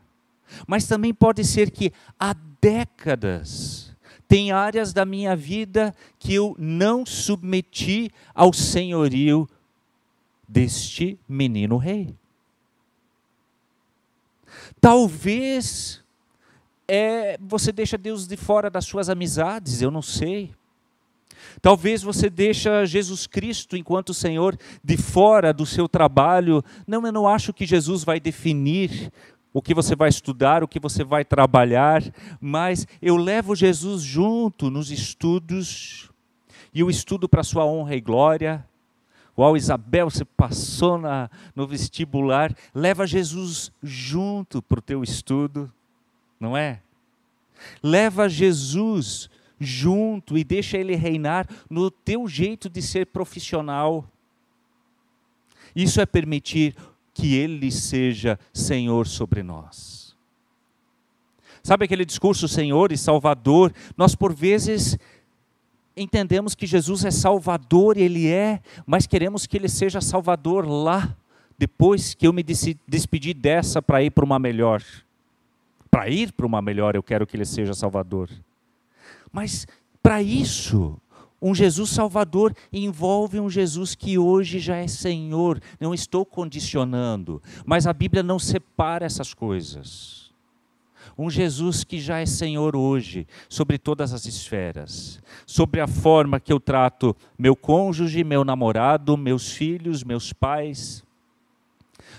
Mas 0.65 0.87
também 0.87 1.13
pode 1.13 1.43
ser 1.43 1.71
que 1.71 1.91
há 2.19 2.35
décadas 2.61 3.87
tem 4.27 4.51
áreas 4.51 4.91
da 4.91 5.05
minha 5.05 5.35
vida 5.35 5.95
que 6.19 6.33
eu 6.33 6.55
não 6.59 7.05
submeti 7.05 8.11
ao 8.35 8.51
senhorio 8.51 9.47
deste 10.47 11.17
menino 11.27 11.77
rei. 11.77 12.13
Talvez 14.81 16.03
é, 16.87 17.37
você 17.39 17.71
deixa 17.71 17.97
Deus 17.97 18.27
de 18.27 18.35
fora 18.35 18.69
das 18.69 18.85
suas 18.85 19.09
amizades, 19.09 19.81
eu 19.81 19.89
não 19.89 20.01
sei. 20.01 20.53
Talvez 21.61 22.01
você 22.01 22.29
deixa 22.29 22.85
Jesus 22.85 23.27
Cristo 23.27 23.75
enquanto 23.75 24.13
Senhor 24.13 24.57
de 24.83 24.97
fora 24.97 25.53
do 25.53 25.65
seu 25.65 25.87
trabalho. 25.87 26.63
Não, 26.85 27.05
eu 27.05 27.11
não 27.11 27.27
acho 27.27 27.53
que 27.53 27.65
Jesus 27.65 28.03
vai 28.03 28.19
definir 28.19 29.11
o 29.53 29.61
que 29.61 29.73
você 29.73 29.95
vai 29.95 30.09
estudar, 30.09 30.63
o 30.63 30.67
que 30.67 30.79
você 30.79 31.03
vai 31.03 31.25
trabalhar, 31.25 32.03
mas 32.39 32.85
eu 33.01 33.15
levo 33.17 33.55
Jesus 33.55 34.03
junto 34.03 34.69
nos 34.69 34.91
estudos, 34.91 36.11
e 36.71 36.83
o 36.83 36.91
estudo 36.91 37.27
para 37.27 37.43
sua 37.43 37.65
honra 37.65 37.95
e 37.95 38.01
glória. 38.01 38.63
Uau, 39.35 39.57
Isabel, 39.57 40.11
você 40.11 40.23
passou 40.23 40.99
na, 40.99 41.27
no 41.55 41.65
vestibular, 41.65 42.55
leva 42.73 43.07
Jesus 43.07 43.71
junto 43.81 44.61
para 44.61 44.77
o 44.77 44.81
teu 44.81 45.01
estudo, 45.01 45.71
não 46.39 46.55
é? 46.55 46.81
Leva 47.81 48.29
Jesus 48.29 49.27
junto 49.59 50.37
e 50.37 50.43
deixa 50.43 50.77
ele 50.77 50.95
reinar 50.95 51.47
no 51.69 51.89
teu 51.89 52.27
jeito 52.27 52.69
de 52.69 52.81
ser 52.81 53.07
profissional. 53.07 54.07
Isso 55.75 55.99
é 56.01 56.05
permitir 56.05 56.75
que 57.13 57.35
ele 57.35 57.71
seja 57.71 58.39
Senhor 58.53 59.07
sobre 59.07 59.41
nós. 59.41 60.15
Sabe 61.63 61.85
aquele 61.85 62.05
discurso 62.05 62.47
Senhor 62.47 62.91
e 62.91 62.97
Salvador? 62.97 63.73
Nós 63.97 64.15
por 64.15 64.33
vezes 64.33 64.97
entendemos 65.97 66.55
que 66.55 66.67
Jesus 66.67 67.03
é 67.03 67.11
Salvador, 67.11 67.97
ele 67.97 68.27
é, 68.27 68.61
mas 68.85 69.07
queremos 69.07 69.45
que 69.45 69.57
ele 69.57 69.67
seja 69.67 69.99
Salvador 69.99 70.65
lá, 70.67 71.15
depois 71.57 72.13
que 72.13 72.27
eu 72.27 72.31
me 72.31 72.43
despedi 72.43 73.33
dessa 73.33 73.81
para 73.81 74.03
ir 74.03 74.11
para 74.11 74.23
uma 74.23 74.37
melhor. 74.37 74.83
Para 75.89 76.07
ir 76.07 76.31
para 76.31 76.45
uma 76.45 76.61
melhor, 76.61 76.95
eu 76.95 77.01
quero 77.01 77.25
que 77.25 77.35
ele 77.35 77.45
seja 77.45 77.73
Salvador. 77.73 78.29
Mas 79.31 79.67
para 80.01 80.21
isso, 80.21 80.99
um 81.41 81.53
Jesus 81.53 81.91
Salvador 81.91 82.55
envolve 82.73 83.39
um 83.39 83.49
Jesus 83.49 83.93
que 83.93 84.17
hoje 84.17 84.59
já 84.59 84.77
é 84.77 84.87
Senhor. 84.87 85.61
Não 85.79 85.93
estou 85.93 86.25
condicionando, 86.25 87.41
mas 87.65 87.85
a 87.85 87.93
Bíblia 87.93 88.23
não 88.23 88.39
separa 88.39 89.05
essas 89.05 89.33
coisas. 89.33 90.27
Um 91.17 91.29
Jesus 91.29 91.83
que 91.83 91.99
já 91.99 92.19
é 92.19 92.25
Senhor 92.25 92.75
hoje, 92.75 93.27
sobre 93.49 93.77
todas 93.77 94.13
as 94.13 94.25
esferas, 94.25 95.21
sobre 95.45 95.81
a 95.81 95.87
forma 95.87 96.39
que 96.39 96.53
eu 96.53 96.59
trato 96.59 97.15
meu 97.37 97.55
cônjuge, 97.55 98.23
meu 98.23 98.43
namorado, 98.43 99.17
meus 99.17 99.51
filhos, 99.51 100.03
meus 100.03 100.31
pais, 100.31 101.03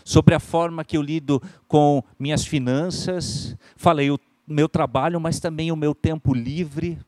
sobre 0.05 0.35
a 0.35 0.41
forma 0.41 0.85
que 0.85 0.97
eu 0.97 1.03
lido 1.03 1.41
com 1.67 2.03
minhas 2.19 2.45
finanças, 2.45 3.57
falei 3.77 4.11
o 4.11 4.19
meu 4.49 4.69
trabalho, 4.69 5.21
mas 5.21 5.39
também 5.39 5.71
o 5.71 5.77
meu 5.77 5.95
tempo 5.95 6.35
livre 6.35 6.99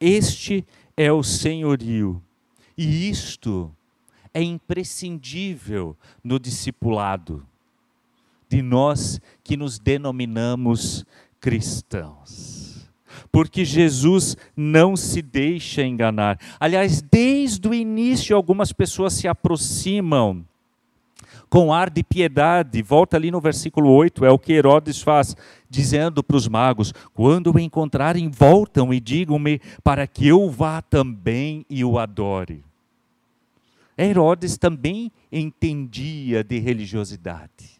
Este 0.00 0.64
é 0.96 1.12
o 1.12 1.22
senhorio. 1.22 2.22
E 2.76 3.08
isto 3.08 3.74
é 4.32 4.42
imprescindível 4.42 5.96
no 6.22 6.38
discipulado 6.38 7.44
de 8.48 8.62
nós 8.62 9.20
que 9.42 9.56
nos 9.56 9.78
denominamos 9.78 11.04
cristãos. 11.40 12.88
Porque 13.32 13.64
Jesus 13.64 14.36
não 14.56 14.96
se 14.96 15.20
deixa 15.20 15.82
enganar. 15.82 16.38
Aliás, 16.60 17.02
desde 17.02 17.66
o 17.68 17.74
início, 17.74 18.36
algumas 18.36 18.72
pessoas 18.72 19.14
se 19.14 19.26
aproximam 19.26 20.46
com 21.48 21.72
ar 21.72 21.90
de 21.90 22.02
piedade. 22.02 22.82
Volta 22.82 23.16
ali 23.16 23.30
no 23.30 23.40
versículo 23.40 23.90
8, 23.90 24.24
é 24.24 24.30
o 24.30 24.38
que 24.38 24.52
Herodes 24.52 25.00
faz, 25.00 25.36
dizendo 25.68 26.22
para 26.22 26.36
os 26.36 26.48
magos: 26.48 26.92
Quando 27.14 27.54
o 27.54 27.58
encontrarem, 27.58 28.28
voltam 28.28 28.92
e 28.92 29.00
digam-me 29.00 29.60
para 29.82 30.06
que 30.06 30.26
eu 30.26 30.50
vá 30.50 30.82
também 30.82 31.64
e 31.68 31.84
o 31.84 31.98
adore. 31.98 32.64
Herodes 33.96 34.56
também 34.56 35.10
entendia 35.30 36.44
de 36.44 36.58
religiosidade. 36.58 37.78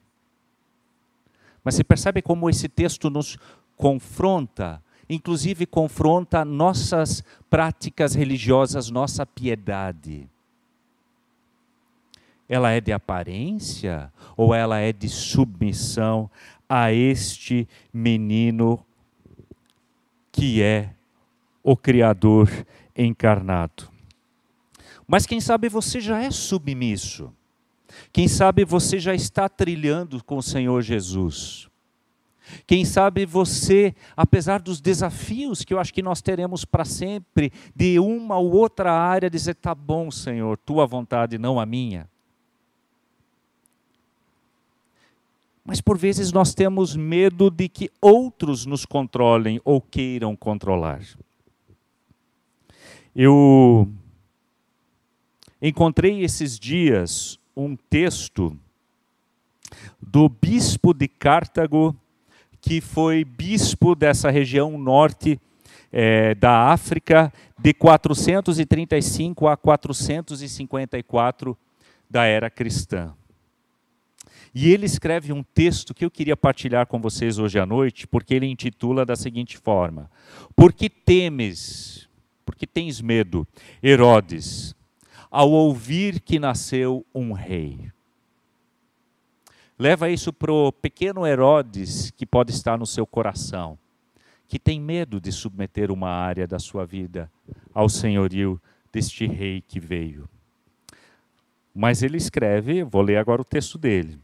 Mas 1.63 1.77
você 1.77 1.85
percebe 1.85 2.23
como 2.23 2.51
esse 2.51 2.69
texto 2.69 3.09
nos 3.09 3.37
confronta, 3.77 4.83
inclusive 5.09 5.65
confronta 5.67 6.45
nossas 6.45 7.23
práticas 7.49 8.15
religiosas, 8.15 8.91
nossa 8.91 9.25
piedade 9.25 10.29
ela 12.49 12.71
é 12.71 12.81
de 12.81 12.93
aparência 12.93 14.13
ou 14.37 14.55
ela 14.55 14.79
é 14.79 14.93
de 14.93 15.09
submissão 15.09 16.31
a 16.69 16.93
este 16.93 17.69
menino 17.93 18.85
que 20.33 20.63
é 20.63 20.91
o 21.63 21.77
Criador 21.77 22.49
encarnado? 22.97 23.89
Mas 25.07 25.27
quem 25.27 25.41
sabe 25.41 25.69
você 25.69 26.01
já 26.01 26.23
é 26.23 26.31
submisso. 26.31 27.33
Quem 28.13 28.29
sabe 28.29 28.65
você 28.65 28.99
já 28.99 29.15
está 29.15 29.49
trilhando 29.49 30.23
com 30.23 30.37
o 30.37 30.43
Senhor 30.43 30.83
Jesus. 30.83 31.69
Quem 32.67 32.85
sabe 32.85 33.27
você, 33.27 33.95
apesar 34.17 34.61
dos 34.61 34.81
desafios 34.81 35.65
que 35.65 35.75
eu 35.75 35.79
acho 35.79 35.93
que 35.93 36.03
nós 36.03 36.23
teremos 36.23 36.65
para 36.65 36.85
sempre, 36.85 37.53
de 37.75 37.99
uma 37.99 38.39
ou 38.39 38.53
outra 38.53 38.93
área, 38.93 39.31
dizer: 39.31 39.55
tá 39.55 39.75
bom, 39.75 40.11
Senhor, 40.11 40.57
tua 40.59 40.87
vontade, 40.87 41.39
não 41.39 41.61
a 41.61 41.67
minha. 41.67 42.09
Mas 45.69 45.83
por 45.83 45.99
vezes 45.99 46.33
nós 46.33 46.55
temos 46.55 46.97
medo 46.97 47.51
de 47.51 47.69
que 47.69 47.91
outros 48.01 48.65
nos 48.65 48.87
controlem 48.87 49.61
ou 49.63 49.83
queiram 49.83 50.35
controlar. 50.35 51.03
Eu 53.15 53.87
encontrei 55.61 56.25
esses 56.25 56.59
dias 56.59 57.39
um 57.55 57.77
texto 57.77 58.57
do 60.01 60.27
bispo 60.27 60.95
de 60.95 61.07
Cartago, 61.07 61.95
que 62.63 62.81
foi 62.81 63.23
bispo 63.23 63.95
dessa 63.95 64.31
região 64.31 64.79
norte 64.79 65.39
é, 65.93 66.35
da 66.35 66.73
África, 66.73 67.31
de 67.59 67.75
435 67.75 69.47
a 69.47 69.55
454 69.55 71.55
da 72.09 72.25
era 72.25 72.49
cristã. 72.49 73.13
E 74.55 74.71
ele 74.73 74.87
escreve 74.87 75.33
um 75.33 75.43
texto 75.43 75.95
que 75.95 76.05
eu 76.05 76.11
queria 76.11 76.37
partilhar 76.37 76.87
com 76.87 77.01
vocês 77.01 77.39
hoje 77.39 77.59
à 77.59 77.67
noite, 77.67 78.07
porque 78.07 78.35
ele 78.35 78.47
intitula 78.47 79.05
da 79.05 79.17
seguinte 79.17 79.59
forma: 79.59 80.11
Por 80.57 80.73
que 80.73 80.89
temes, 80.89 82.09
por 82.45 82.55
que 82.55 82.67
tens 82.67 83.01
medo, 83.01 83.47
Herodes, 83.83 84.75
ao 85.31 85.51
ouvir 85.51 86.21
que 86.21 86.39
nasceu 86.39 87.05
um 87.15 87.33
rei? 87.33 87.91
Leva 89.79 90.11
isso 90.11 90.33
para 90.33 90.53
o 90.53 90.73
pequeno 90.73 91.27
Herodes 91.27 92.11
que 92.11 92.27
pode 92.27 92.51
estar 92.51 92.77
no 92.77 92.87
seu 92.87 93.07
coração, 93.07 93.79
que 94.49 94.59
tem 94.59 94.81
medo 94.81 95.21
de 95.21 95.31
submeter 95.31 95.93
uma 95.93 96.11
área 96.11 96.49
da 96.49 96.59
sua 96.59 96.85
vida 96.85 97.31
ao 97.73 97.89
senhorio 97.89 98.61
deste 98.91 99.27
rei 99.27 99.61
que 99.61 99.79
veio. 99.79 100.29
Mas 101.73 102.03
ele 102.03 102.17
escreve, 102.17 102.83
vou 102.83 103.03
ler 103.03 103.19
agora 103.19 103.41
o 103.41 103.45
texto 103.45 103.79
dele 103.79 104.19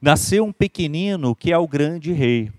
nasceu 0.00 0.44
um 0.44 0.52
pequenino 0.52 1.34
que 1.34 1.52
é 1.52 1.58
o 1.58 1.68
grande 1.68 2.12
rei. 2.12 2.50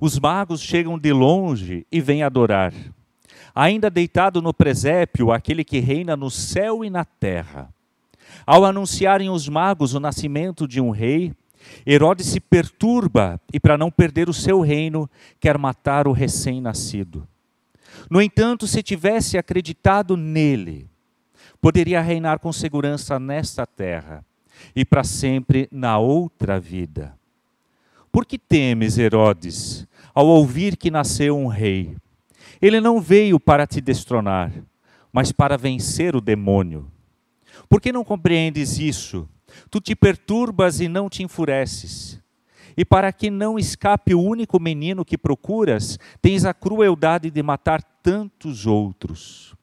Os 0.00 0.18
magos 0.18 0.60
chegam 0.60 0.98
de 0.98 1.12
longe 1.12 1.86
e 1.90 2.00
vêm 2.00 2.22
adorar. 2.22 2.72
Ainda 3.54 3.88
deitado 3.88 4.42
no 4.42 4.52
presépio, 4.52 5.30
aquele 5.30 5.64
que 5.64 5.78
reina 5.78 6.16
no 6.16 6.30
céu 6.30 6.84
e 6.84 6.90
na 6.90 7.04
terra. 7.04 7.72
Ao 8.44 8.64
anunciarem 8.64 9.30
os 9.30 9.48
magos 9.48 9.94
o 9.94 10.00
nascimento 10.00 10.66
de 10.66 10.80
um 10.80 10.90
rei, 10.90 11.32
Herodes 11.86 12.26
se 12.26 12.40
perturba 12.40 13.40
e, 13.52 13.58
para 13.58 13.78
não 13.78 13.90
perder 13.90 14.28
o 14.28 14.34
seu 14.34 14.60
reino, 14.60 15.08
quer 15.40 15.56
matar 15.56 16.06
o 16.06 16.12
recém-nascido. 16.12 17.26
No 18.10 18.20
entanto, 18.20 18.66
se 18.66 18.82
tivesse 18.82 19.38
acreditado 19.38 20.16
nele, 20.16 20.90
poderia 21.60 22.02
reinar 22.02 22.38
com 22.38 22.52
segurança 22.52 23.18
nesta 23.18 23.64
terra 23.64 24.24
e 24.74 24.84
para 24.84 25.04
sempre 25.04 25.68
na 25.70 25.98
outra 25.98 26.58
vida. 26.58 27.16
Por 28.10 28.24
que 28.24 28.38
temes, 28.38 28.96
Herodes, 28.96 29.86
ao 30.14 30.26
ouvir 30.26 30.76
que 30.76 30.90
nasceu 30.90 31.36
um 31.36 31.46
rei? 31.46 31.96
Ele 32.62 32.80
não 32.80 33.00
veio 33.00 33.40
para 33.40 33.66
te 33.66 33.80
destronar, 33.80 34.52
mas 35.12 35.32
para 35.32 35.56
vencer 35.56 36.14
o 36.14 36.20
demônio. 36.20 36.90
Por 37.68 37.80
que 37.80 37.92
não 37.92 38.04
compreendes 38.04 38.78
isso? 38.78 39.28
Tu 39.70 39.80
te 39.80 39.94
perturbas 39.94 40.80
e 40.80 40.88
não 40.88 41.08
te 41.08 41.22
enfureces. 41.22 42.20
E 42.76 42.84
para 42.84 43.12
que 43.12 43.30
não 43.30 43.58
escape 43.58 44.14
o 44.14 44.20
único 44.20 44.60
menino 44.60 45.04
que 45.04 45.16
procuras, 45.16 45.98
tens 46.20 46.44
a 46.44 46.52
crueldade 46.52 47.30
de 47.30 47.42
matar 47.42 47.82
tantos 48.02 48.66
outros. 48.66 49.54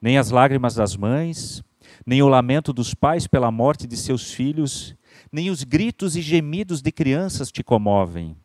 Nem 0.00 0.18
as 0.18 0.30
lágrimas 0.30 0.74
das 0.74 0.96
mães, 0.96 1.62
nem 2.06 2.22
o 2.22 2.28
lamento 2.28 2.72
dos 2.72 2.94
pais 2.94 3.26
pela 3.26 3.50
morte 3.50 3.86
de 3.86 3.96
seus 3.96 4.32
filhos, 4.32 4.94
nem 5.32 5.50
os 5.50 5.64
gritos 5.64 6.16
e 6.16 6.22
gemidos 6.22 6.82
de 6.82 6.92
crianças 6.92 7.50
te 7.50 7.62
comovem. 7.62 8.36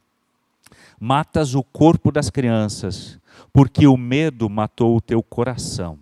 Matas 1.00 1.56
o 1.56 1.64
corpo 1.64 2.12
das 2.12 2.30
crianças, 2.30 3.20
porque 3.54 3.88
o 3.88 3.98
medo 3.98 4.50
matou 4.50 4.98
o 4.98 5.02
teu 5.02 5.22
coração. 5.22 5.98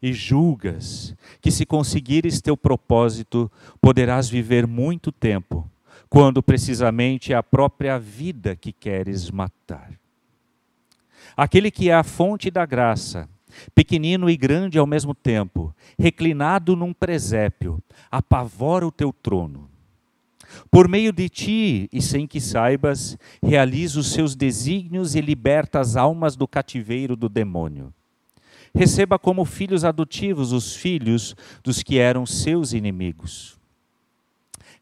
E 0.00 0.12
julgas 0.12 1.14
que, 1.40 1.50
se 1.50 1.66
conseguires 1.66 2.40
teu 2.40 2.56
propósito, 2.56 3.50
poderás 3.80 4.28
viver 4.28 4.66
muito 4.66 5.10
tempo, 5.10 5.68
quando 6.08 6.42
precisamente 6.42 7.32
é 7.32 7.36
a 7.36 7.42
própria 7.42 7.98
vida 7.98 8.54
que 8.54 8.72
queres 8.72 9.30
matar. 9.30 9.92
Aquele 11.36 11.70
que 11.70 11.90
é 11.90 11.94
a 11.94 12.02
fonte 12.02 12.50
da 12.50 12.64
graça, 12.64 13.28
pequenino 13.74 14.28
e 14.28 14.36
grande 14.36 14.78
ao 14.78 14.86
mesmo 14.86 15.14
tempo, 15.14 15.74
reclinado 15.98 16.76
num 16.76 16.92
presépio, 16.92 17.82
apavora 18.10 18.86
o 18.86 18.92
teu 18.92 19.12
trono. 19.12 19.68
Por 20.70 20.88
meio 20.88 21.12
de 21.12 21.28
ti, 21.28 21.88
e 21.92 22.00
sem 22.00 22.26
que 22.26 22.40
saibas, 22.40 23.18
realiza 23.42 24.00
os 24.00 24.12
seus 24.12 24.34
desígnios 24.34 25.14
e 25.14 25.20
liberta 25.20 25.80
as 25.80 25.96
almas 25.96 26.36
do 26.36 26.48
cativeiro 26.48 27.14
do 27.14 27.28
demônio. 27.28 27.92
Receba 28.74 29.18
como 29.18 29.44
filhos 29.44 29.84
adotivos 29.84 30.52
os 30.52 30.76
filhos 30.76 31.34
dos 31.62 31.82
que 31.82 31.98
eram 31.98 32.24
seus 32.24 32.72
inimigos. 32.72 33.58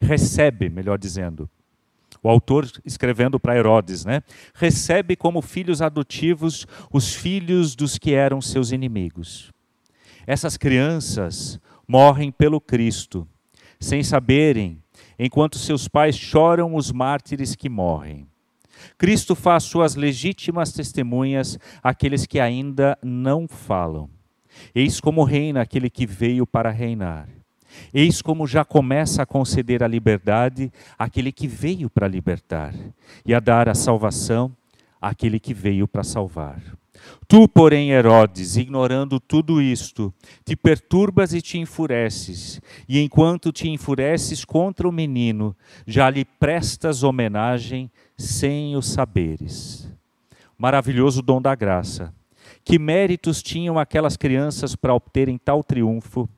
Recebe, 0.00 0.68
melhor 0.68 0.98
dizendo, 0.98 1.48
o 2.26 2.28
autor 2.28 2.68
escrevendo 2.84 3.38
para 3.38 3.56
Herodes, 3.56 4.04
né? 4.04 4.20
Recebe 4.52 5.14
como 5.14 5.40
filhos 5.40 5.80
adotivos 5.80 6.66
os 6.92 7.14
filhos 7.14 7.76
dos 7.76 7.98
que 7.98 8.14
eram 8.14 8.40
seus 8.40 8.72
inimigos. 8.72 9.52
Essas 10.26 10.56
crianças 10.56 11.60
morrem 11.86 12.32
pelo 12.32 12.60
Cristo, 12.60 13.28
sem 13.78 14.02
saberem, 14.02 14.82
enquanto 15.16 15.56
seus 15.56 15.86
pais 15.86 16.16
choram 16.16 16.74
os 16.74 16.90
mártires 16.90 17.54
que 17.54 17.68
morrem. 17.68 18.26
Cristo 18.98 19.36
faz 19.36 19.62
suas 19.62 19.94
legítimas 19.94 20.72
testemunhas 20.72 21.56
àqueles 21.80 22.26
que 22.26 22.40
ainda 22.40 22.98
não 23.04 23.46
falam. 23.46 24.10
Eis 24.74 25.00
como 25.00 25.22
reina 25.22 25.60
aquele 25.60 25.88
que 25.88 26.04
veio 26.04 26.44
para 26.44 26.70
reinar. 26.70 27.28
Eis 27.92 28.20
como 28.22 28.46
já 28.46 28.64
começa 28.64 29.22
a 29.22 29.26
conceder 29.26 29.82
a 29.82 29.88
liberdade 29.88 30.72
àquele 30.98 31.32
que 31.32 31.46
veio 31.46 31.88
para 31.88 32.08
libertar, 32.08 32.74
e 33.24 33.34
a 33.34 33.40
dar 33.40 33.68
a 33.68 33.74
salvação 33.74 34.54
àquele 35.00 35.38
que 35.38 35.54
veio 35.54 35.86
para 35.86 36.02
salvar. 36.02 36.60
Tu, 37.28 37.48
porém, 37.48 37.90
Herodes, 37.90 38.56
ignorando 38.56 39.18
tudo 39.20 39.60
isto, 39.60 40.12
te 40.44 40.56
perturbas 40.56 41.34
e 41.34 41.42
te 41.42 41.58
enfureces, 41.58 42.60
e 42.88 43.00
enquanto 43.00 43.52
te 43.52 43.68
enfureces 43.68 44.44
contra 44.44 44.88
o 44.88 44.92
menino, 44.92 45.54
já 45.86 46.08
lhe 46.08 46.24
prestas 46.24 47.02
homenagem 47.02 47.90
sem 48.16 48.76
o 48.76 48.82
saberes. 48.82 49.90
Maravilhoso 50.56 51.20
dom 51.20 51.40
da 51.40 51.54
graça. 51.54 52.14
Que 52.64 52.78
méritos 52.78 53.42
tinham 53.42 53.78
aquelas 53.78 54.16
crianças 54.16 54.74
para 54.74 54.94
obterem 54.94 55.38
tal 55.38 55.62
triunfo? 55.62 56.28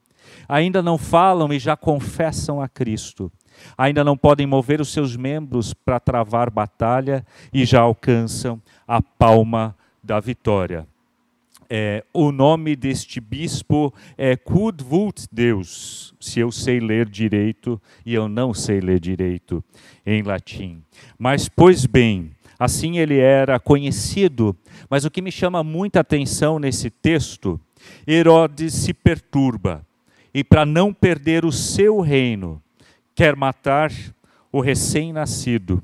Ainda 0.48 0.82
não 0.82 0.98
falam 0.98 1.52
e 1.52 1.58
já 1.58 1.76
confessam 1.76 2.60
a 2.60 2.68
Cristo, 2.68 3.30
ainda 3.76 4.04
não 4.04 4.16
podem 4.16 4.46
mover 4.46 4.80
os 4.80 4.92
seus 4.92 5.16
membros 5.16 5.74
para 5.74 6.00
travar 6.00 6.50
batalha 6.50 7.24
e 7.52 7.64
já 7.64 7.80
alcançam 7.80 8.60
a 8.86 9.02
palma 9.02 9.76
da 10.02 10.20
vitória. 10.20 10.86
É, 11.70 12.02
o 12.14 12.32
nome 12.32 12.74
deste 12.74 13.20
bispo 13.20 13.92
é 14.16 14.34
Kudvult 14.36 15.26
Deus, 15.30 16.14
se 16.18 16.40
eu 16.40 16.50
sei 16.50 16.80
ler 16.80 17.06
direito, 17.06 17.80
e 18.06 18.14
eu 18.14 18.26
não 18.26 18.54
sei 18.54 18.80
ler 18.80 18.98
direito 18.98 19.62
em 20.06 20.22
latim. 20.22 20.82
Mas, 21.18 21.46
pois 21.46 21.84
bem, 21.84 22.30
assim 22.58 22.98
ele 22.98 23.18
era 23.18 23.60
conhecido, 23.60 24.56
mas 24.88 25.04
o 25.04 25.10
que 25.10 25.20
me 25.20 25.30
chama 25.30 25.62
muita 25.62 26.00
atenção 26.00 26.58
nesse 26.58 26.88
texto, 26.88 27.60
Herodes 28.06 28.72
se 28.72 28.94
perturba 28.94 29.86
e 30.32 30.44
para 30.44 30.64
não 30.64 30.92
perder 30.92 31.44
o 31.44 31.52
seu 31.52 32.00
reino, 32.00 32.62
quer 33.14 33.34
matar 33.34 33.92
o 34.52 34.60
recém-nascido. 34.60 35.82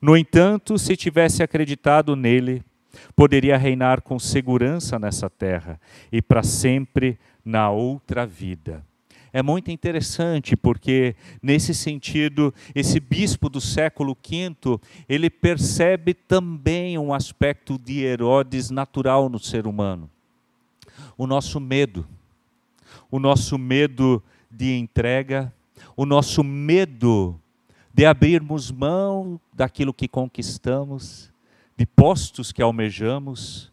No 0.00 0.16
entanto, 0.16 0.78
se 0.78 0.96
tivesse 0.96 1.42
acreditado 1.42 2.16
nele, 2.16 2.62
poderia 3.14 3.56
reinar 3.56 4.00
com 4.00 4.18
segurança 4.18 4.98
nessa 4.98 5.28
terra 5.28 5.80
e 6.10 6.22
para 6.22 6.42
sempre 6.42 7.18
na 7.44 7.70
outra 7.70 8.26
vida. 8.26 8.84
É 9.32 9.42
muito 9.42 9.70
interessante 9.70 10.56
porque, 10.56 11.14
nesse 11.42 11.74
sentido, 11.74 12.54
esse 12.74 12.98
bispo 12.98 13.50
do 13.50 13.60
século 13.60 14.16
V, 14.16 14.80
ele 15.06 15.28
percebe 15.28 16.14
também 16.14 16.96
um 16.96 17.12
aspecto 17.12 17.78
de 17.78 18.02
Herodes 18.02 18.70
natural 18.70 19.28
no 19.28 19.38
ser 19.38 19.66
humano. 19.66 20.10
O 21.18 21.26
nosso 21.26 21.60
medo 21.60 22.06
o 23.16 23.18
nosso 23.18 23.56
medo 23.56 24.22
de 24.50 24.76
entrega, 24.76 25.50
o 25.96 26.04
nosso 26.04 26.44
medo 26.44 27.40
de 27.94 28.04
abrirmos 28.04 28.70
mão 28.70 29.40
daquilo 29.54 29.94
que 29.94 30.06
conquistamos, 30.06 31.32
de 31.74 31.86
postos 31.86 32.52
que 32.52 32.60
almejamos, 32.60 33.72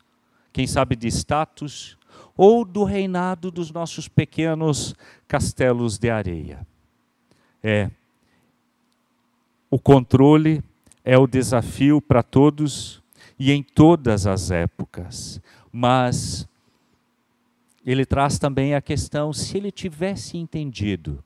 quem 0.53 0.65
sabe 0.65 0.95
de 0.95 1.09
status, 1.09 1.97
ou 2.37 2.63
do 2.63 2.85
reinado 2.85 3.51
dos 3.51 3.69
nossos 3.69 4.07
pequenos 4.07 4.95
castelos 5.27 5.97
de 5.97 6.09
areia. 6.09 6.65
É. 7.61 7.91
O 9.69 9.77
controle 9.77 10.63
é 11.03 11.17
o 11.17 11.27
desafio 11.27 12.01
para 12.01 12.23
todos 12.23 13.03
e 13.37 13.51
em 13.51 13.61
todas 13.61 14.25
as 14.25 14.51
épocas, 14.51 15.41
mas 15.69 16.47
ele 17.85 18.05
traz 18.05 18.39
também 18.39 18.75
a 18.75 18.81
questão: 18.81 19.33
se 19.33 19.57
ele 19.57 19.71
tivesse 19.71 20.37
entendido 20.37 21.23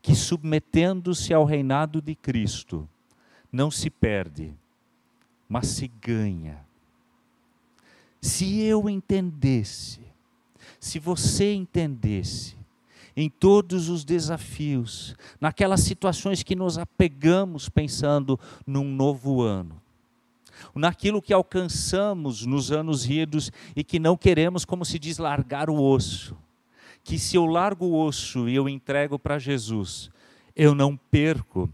que 0.00 0.14
submetendo-se 0.14 1.32
ao 1.32 1.44
reinado 1.44 2.00
de 2.00 2.14
Cristo, 2.14 2.88
não 3.52 3.70
se 3.70 3.88
perde, 3.88 4.52
mas 5.48 5.68
se 5.68 5.88
ganha. 6.00 6.58
Se 8.20 8.60
eu 8.62 8.88
entendesse, 8.88 10.00
se 10.80 10.98
você 10.98 11.52
entendesse, 11.54 12.56
em 13.16 13.28
todos 13.28 13.88
os 13.88 14.04
desafios, 14.04 15.14
naquelas 15.40 15.80
situações 15.80 16.42
que 16.42 16.56
nos 16.56 16.78
apegamos 16.78 17.68
pensando 17.68 18.40
num 18.66 18.84
novo 18.84 19.42
ano, 19.42 19.80
naquilo 20.74 21.22
que 21.22 21.32
alcançamos 21.32 22.46
nos 22.46 22.72
anos 22.72 23.08
idos 23.08 23.52
e 23.76 23.84
que 23.84 23.98
não 23.98 24.16
queremos, 24.16 24.64
como 24.64 24.84
se 24.84 24.98
diz, 24.98 25.18
largar 25.18 25.68
o 25.68 25.80
osso. 25.80 26.36
Que 27.04 27.18
se 27.18 27.36
eu 27.36 27.46
largo 27.46 27.86
o 27.86 28.00
osso 28.00 28.48
e 28.48 28.54
eu 28.54 28.68
entrego 28.68 29.18
para 29.18 29.38
Jesus, 29.38 30.10
eu 30.54 30.74
não 30.74 30.96
perco, 30.96 31.68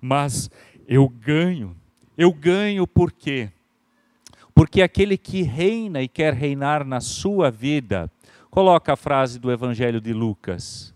mas 0.00 0.50
eu 0.86 1.08
ganho. 1.08 1.76
Eu 2.16 2.32
ganho 2.32 2.86
por 2.86 3.10
quê? 3.10 3.50
Porque 4.54 4.82
aquele 4.82 5.18
que 5.18 5.42
reina 5.42 6.00
e 6.00 6.06
quer 6.06 6.32
reinar 6.32 6.84
na 6.84 7.00
sua 7.00 7.50
vida, 7.50 8.10
coloca 8.50 8.92
a 8.92 8.96
frase 8.96 9.38
do 9.38 9.50
Evangelho 9.50 10.00
de 10.00 10.12
Lucas. 10.12 10.94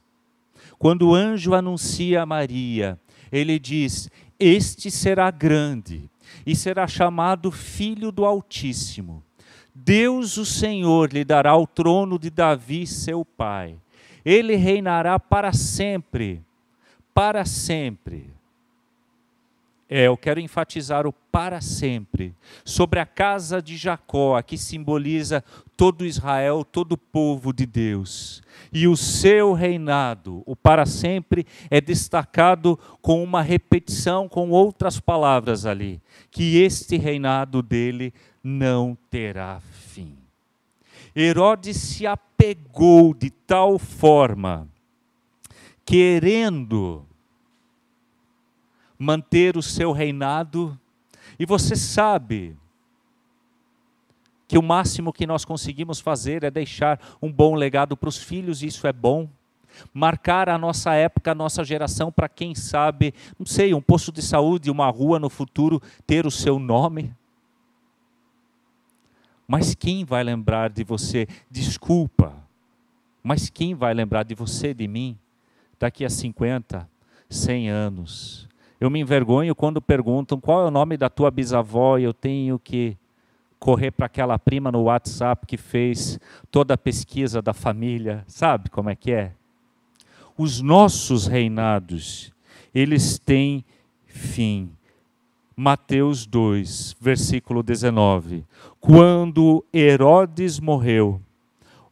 Quando 0.78 1.08
o 1.08 1.14
anjo 1.14 1.54
anuncia 1.54 2.22
a 2.22 2.26
Maria, 2.26 3.00
ele 3.32 3.58
diz: 3.58 4.08
Este 4.38 4.92
será 4.92 5.28
grande 5.30 6.08
e 6.46 6.54
será 6.56 6.86
chamado 6.86 7.50
Filho 7.50 8.10
do 8.10 8.24
Altíssimo. 8.24 9.22
Deus, 9.74 10.36
o 10.36 10.44
Senhor, 10.44 11.12
lhe 11.12 11.24
dará 11.24 11.56
o 11.56 11.66
trono 11.66 12.18
de 12.18 12.30
Davi, 12.30 12.86
seu 12.86 13.24
pai. 13.24 13.76
Ele 14.24 14.56
reinará 14.56 15.18
para 15.18 15.52
sempre, 15.52 16.42
para 17.14 17.44
sempre. 17.44 18.37
É, 19.90 20.06
eu 20.06 20.16
quero 20.18 20.38
enfatizar 20.38 21.06
o 21.06 21.12
para 21.12 21.62
sempre 21.62 22.34
sobre 22.62 23.00
a 23.00 23.06
casa 23.06 23.62
de 23.62 23.76
Jacó, 23.76 24.40
que 24.42 24.58
simboliza 24.58 25.42
todo 25.76 26.04
Israel, 26.04 26.62
todo 26.62 26.92
o 26.92 26.98
povo 26.98 27.52
de 27.52 27.64
Deus. 27.64 28.42
E 28.70 28.86
o 28.86 28.96
seu 28.96 29.54
reinado, 29.54 30.42
o 30.44 30.54
para 30.54 30.84
sempre, 30.84 31.46
é 31.70 31.80
destacado 31.80 32.78
com 33.00 33.22
uma 33.22 33.40
repetição, 33.40 34.28
com 34.28 34.50
outras 34.50 35.00
palavras 35.00 35.64
ali, 35.64 36.02
que 36.30 36.58
este 36.58 36.98
reinado 36.98 37.62
dele 37.62 38.12
não 38.44 38.96
terá 39.08 39.60
fim. 39.60 40.18
Herodes 41.16 41.78
se 41.78 42.06
apegou 42.06 43.14
de 43.14 43.30
tal 43.30 43.78
forma 43.78 44.68
querendo 45.88 47.06
manter 48.98 49.56
o 49.56 49.62
seu 49.62 49.92
reinado, 49.92 50.78
e 51.38 51.46
você 51.46 51.76
sabe 51.76 52.56
que 54.48 54.58
o 54.58 54.62
máximo 54.62 55.12
que 55.12 55.26
nós 55.26 55.44
conseguimos 55.44 56.00
fazer 56.00 56.42
é 56.42 56.50
deixar 56.50 56.98
um 57.20 57.30
bom 57.30 57.54
legado 57.54 57.96
para 57.96 58.08
os 58.08 58.16
filhos, 58.16 58.62
e 58.62 58.66
isso 58.66 58.86
é 58.86 58.92
bom. 58.92 59.28
Marcar 59.92 60.48
a 60.48 60.56
nossa 60.56 60.94
época, 60.94 61.30
a 61.30 61.34
nossa 61.34 61.62
geração, 61.62 62.10
para 62.10 62.28
quem 62.28 62.54
sabe, 62.54 63.14
não 63.38 63.46
sei, 63.46 63.74
um 63.74 63.80
posto 63.80 64.10
de 64.10 64.22
saúde, 64.22 64.70
uma 64.70 64.88
rua 64.88 65.18
no 65.18 65.28
futuro 65.28 65.80
ter 66.06 66.26
o 66.26 66.30
seu 66.30 66.58
nome. 66.58 67.14
Mas 69.46 69.74
quem 69.74 70.04
vai 70.04 70.24
lembrar 70.24 70.70
de 70.70 70.82
você? 70.82 71.28
Desculpa, 71.50 72.34
mas 73.22 73.50
quem 73.50 73.74
vai 73.74 73.92
lembrar 73.92 74.22
de 74.22 74.34
você, 74.34 74.72
de 74.72 74.88
mim, 74.88 75.16
daqui 75.78 76.04
a 76.04 76.10
50, 76.10 76.88
100 77.28 77.70
anos? 77.70 78.47
Eu 78.80 78.88
me 78.90 79.00
envergonho 79.00 79.56
quando 79.56 79.82
perguntam 79.82 80.40
qual 80.40 80.62
é 80.62 80.68
o 80.68 80.70
nome 80.70 80.96
da 80.96 81.10
tua 81.10 81.30
bisavó 81.32 81.98
e 81.98 82.04
eu 82.04 82.14
tenho 82.14 82.60
que 82.60 82.96
correr 83.58 83.90
para 83.90 84.06
aquela 84.06 84.38
prima 84.38 84.70
no 84.70 84.82
WhatsApp 84.82 85.44
que 85.46 85.56
fez 85.56 86.18
toda 86.48 86.74
a 86.74 86.78
pesquisa 86.78 87.42
da 87.42 87.52
família. 87.52 88.22
Sabe 88.28 88.70
como 88.70 88.88
é 88.88 88.94
que 88.94 89.10
é? 89.10 89.32
Os 90.36 90.60
nossos 90.60 91.26
reinados, 91.26 92.32
eles 92.72 93.18
têm 93.18 93.64
fim. 94.06 94.70
Mateus 95.56 96.24
2, 96.24 96.94
versículo 97.00 97.64
19. 97.64 98.44
Quando 98.78 99.64
Herodes 99.74 100.60
morreu, 100.60 101.20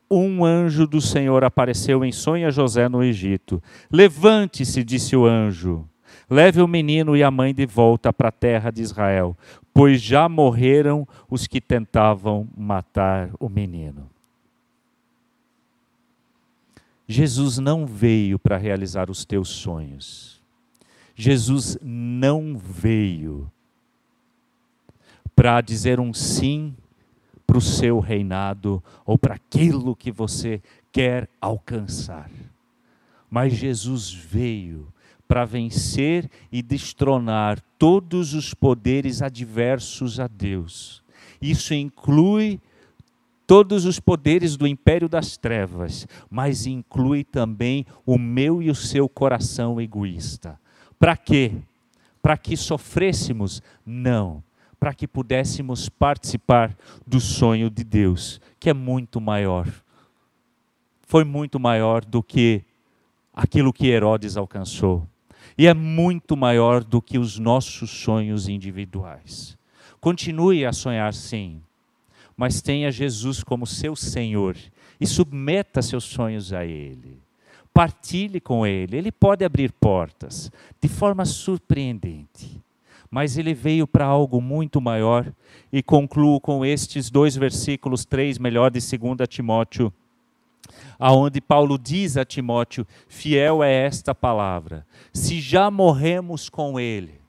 um 0.09 0.45
anjo 0.45 0.87
do 0.87 1.01
Senhor 1.01 1.43
apareceu 1.43 2.05
em 2.05 2.12
sonho 2.12 2.47
a 2.47 2.51
José 2.53 2.89
no 2.89 3.03
Egito. 3.03 3.61
Levante-se, 3.91 4.84
disse 4.84 5.16
o 5.16 5.26
anjo 5.26 5.84
Leve 6.28 6.60
o 6.60 6.66
menino 6.66 7.16
e 7.16 7.22
a 7.22 7.30
mãe 7.30 7.54
de 7.54 7.64
volta 7.66 8.12
para 8.12 8.28
a 8.28 8.32
terra 8.32 8.70
de 8.70 8.82
Israel, 8.82 9.36
pois 9.72 10.02
já 10.02 10.28
morreram 10.28 11.06
os 11.30 11.46
que 11.46 11.60
tentavam 11.60 12.48
matar 12.56 13.30
o 13.38 13.48
menino. 13.48 14.10
Jesus 17.08 17.58
não 17.58 17.86
veio 17.86 18.38
para 18.38 18.56
realizar 18.56 19.08
os 19.08 19.24
teus 19.24 19.48
sonhos. 19.48 20.42
Jesus 21.14 21.78
não 21.80 22.58
veio 22.58 23.50
para 25.34 25.60
dizer 25.60 26.00
um 26.00 26.12
sim 26.12 26.74
para 27.46 27.58
o 27.58 27.60
seu 27.60 28.00
reinado 28.00 28.82
ou 29.04 29.16
para 29.16 29.34
aquilo 29.34 29.94
que 29.94 30.10
você 30.10 30.60
quer 30.90 31.28
alcançar. 31.40 32.28
Mas 33.30 33.52
Jesus 33.52 34.12
veio 34.12 34.88
para 35.26 35.44
vencer 35.44 36.30
e 36.50 36.62
destronar 36.62 37.60
todos 37.78 38.34
os 38.34 38.54
poderes 38.54 39.22
adversos 39.22 40.20
a 40.20 40.26
Deus. 40.26 41.02
Isso 41.40 41.74
inclui 41.74 42.60
todos 43.46 43.84
os 43.84 44.00
poderes 44.00 44.56
do 44.56 44.66
império 44.66 45.08
das 45.08 45.36
trevas, 45.36 46.06
mas 46.30 46.66
inclui 46.66 47.22
também 47.22 47.86
o 48.04 48.18
meu 48.18 48.62
e 48.62 48.70
o 48.70 48.74
seu 48.74 49.08
coração 49.08 49.80
egoísta. 49.80 50.58
Para 50.98 51.16
quê? 51.16 51.52
Para 52.22 52.36
que 52.36 52.56
sofrêssemos? 52.56 53.62
Não. 53.84 54.42
Para 54.80 54.94
que 54.94 55.06
pudéssemos 55.06 55.88
participar 55.88 56.76
do 57.06 57.20
sonho 57.20 57.70
de 57.70 57.84
Deus, 57.84 58.40
que 58.58 58.68
é 58.68 58.74
muito 58.74 59.20
maior. 59.20 59.68
Foi 61.02 61.24
muito 61.24 61.60
maior 61.60 62.04
do 62.04 62.22
que 62.22 62.62
aquilo 63.32 63.72
que 63.72 63.86
Herodes 63.86 64.36
alcançou 64.36 65.06
e 65.59 65.66
é 65.66 65.74
muito 65.74 66.36
maior 66.36 66.84
do 66.84 67.00
que 67.00 67.18
os 67.18 67.38
nossos 67.38 67.90
sonhos 67.90 68.48
individuais. 68.48 69.57
Continue 70.00 70.66
a 70.66 70.72
sonhar 70.72 71.14
sim, 71.14 71.61
mas 72.36 72.61
tenha 72.61 72.90
Jesus 72.90 73.42
como 73.42 73.66
seu 73.66 73.96
Senhor 73.96 74.57
e 75.00 75.07
submeta 75.07 75.80
seus 75.80 76.04
sonhos 76.04 76.52
a 76.52 76.64
Ele. 76.64 77.18
Partilhe 77.72 78.40
com 78.40 78.66
Ele, 78.66 78.96
Ele 78.96 79.11
pode 79.11 79.44
abrir 79.44 79.72
portas 79.72 80.50
de 80.80 80.88
forma 80.88 81.24
surpreendente. 81.24 82.61
Mas 83.11 83.38
ele 83.38 83.54
veio 83.54 83.86
para 83.86 84.04
algo 84.04 84.40
muito 84.40 84.80
maior 84.80 85.32
e 85.72 85.80
concluo 85.82 86.40
com 86.40 86.64
estes 86.64 87.09
dois 87.09 87.36
versículos, 87.36 88.04
três 88.04 88.36
melhor 88.36 88.70
de 88.70 88.80
2 88.80 89.28
Timóteo 89.28 89.92
aonde 90.98 91.40
Paulo 91.40 91.78
diz 91.78 92.16
a 92.16 92.24
Timóteo: 92.24 92.86
fiel 93.08 93.62
é 93.62 93.72
esta 93.72 94.14
palavra. 94.14 94.86
Se 95.12 95.40
já 95.40 95.70
morremos 95.70 96.48
com 96.48 96.78
Ele, 96.78 97.20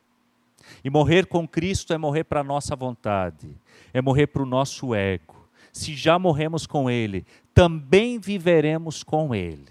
e 0.83 0.89
morrer 0.89 1.25
com 1.25 1.47
Cristo 1.47 1.93
é 1.93 1.97
morrer 1.97 2.23
para 2.23 2.41
a 2.41 2.43
nossa 2.43 2.75
vontade, 2.75 3.49
é 3.93 4.01
morrer 4.01 4.27
para 4.27 4.43
o 4.43 4.45
nosso 4.45 4.93
ego. 4.93 5.35
Se 5.73 5.93
já 5.93 6.17
morremos 6.17 6.65
com 6.65 6.89
Ele, 6.89 7.25
também 7.53 8.19
viveremos 8.19 9.03
com 9.03 9.33
Ele. 9.33 9.67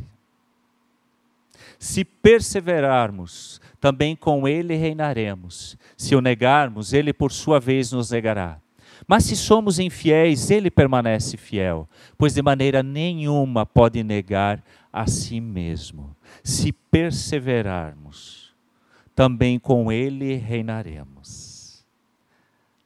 Se 1.78 2.04
perseverarmos, 2.04 3.60
também 3.80 4.16
com 4.16 4.46
Ele 4.46 4.76
reinaremos. 4.76 5.76
Se 5.96 6.14
o 6.14 6.20
negarmos, 6.20 6.92
Ele 6.92 7.12
por 7.12 7.32
sua 7.32 7.60
vez 7.60 7.92
nos 7.92 8.10
negará. 8.10 8.58
Mas 9.06 9.24
se 9.24 9.36
somos 9.36 9.78
infiéis, 9.78 10.50
ele 10.50 10.70
permanece 10.70 11.36
fiel, 11.36 11.88
pois 12.18 12.34
de 12.34 12.42
maneira 12.42 12.82
nenhuma 12.82 13.64
pode 13.64 14.02
negar 14.02 14.62
a 14.92 15.06
si 15.06 15.40
mesmo. 15.40 16.14
Se 16.42 16.72
perseverarmos, 16.72 18.52
também 19.14 19.58
com 19.58 19.92
ele 19.92 20.34
reinaremos. 20.34 21.84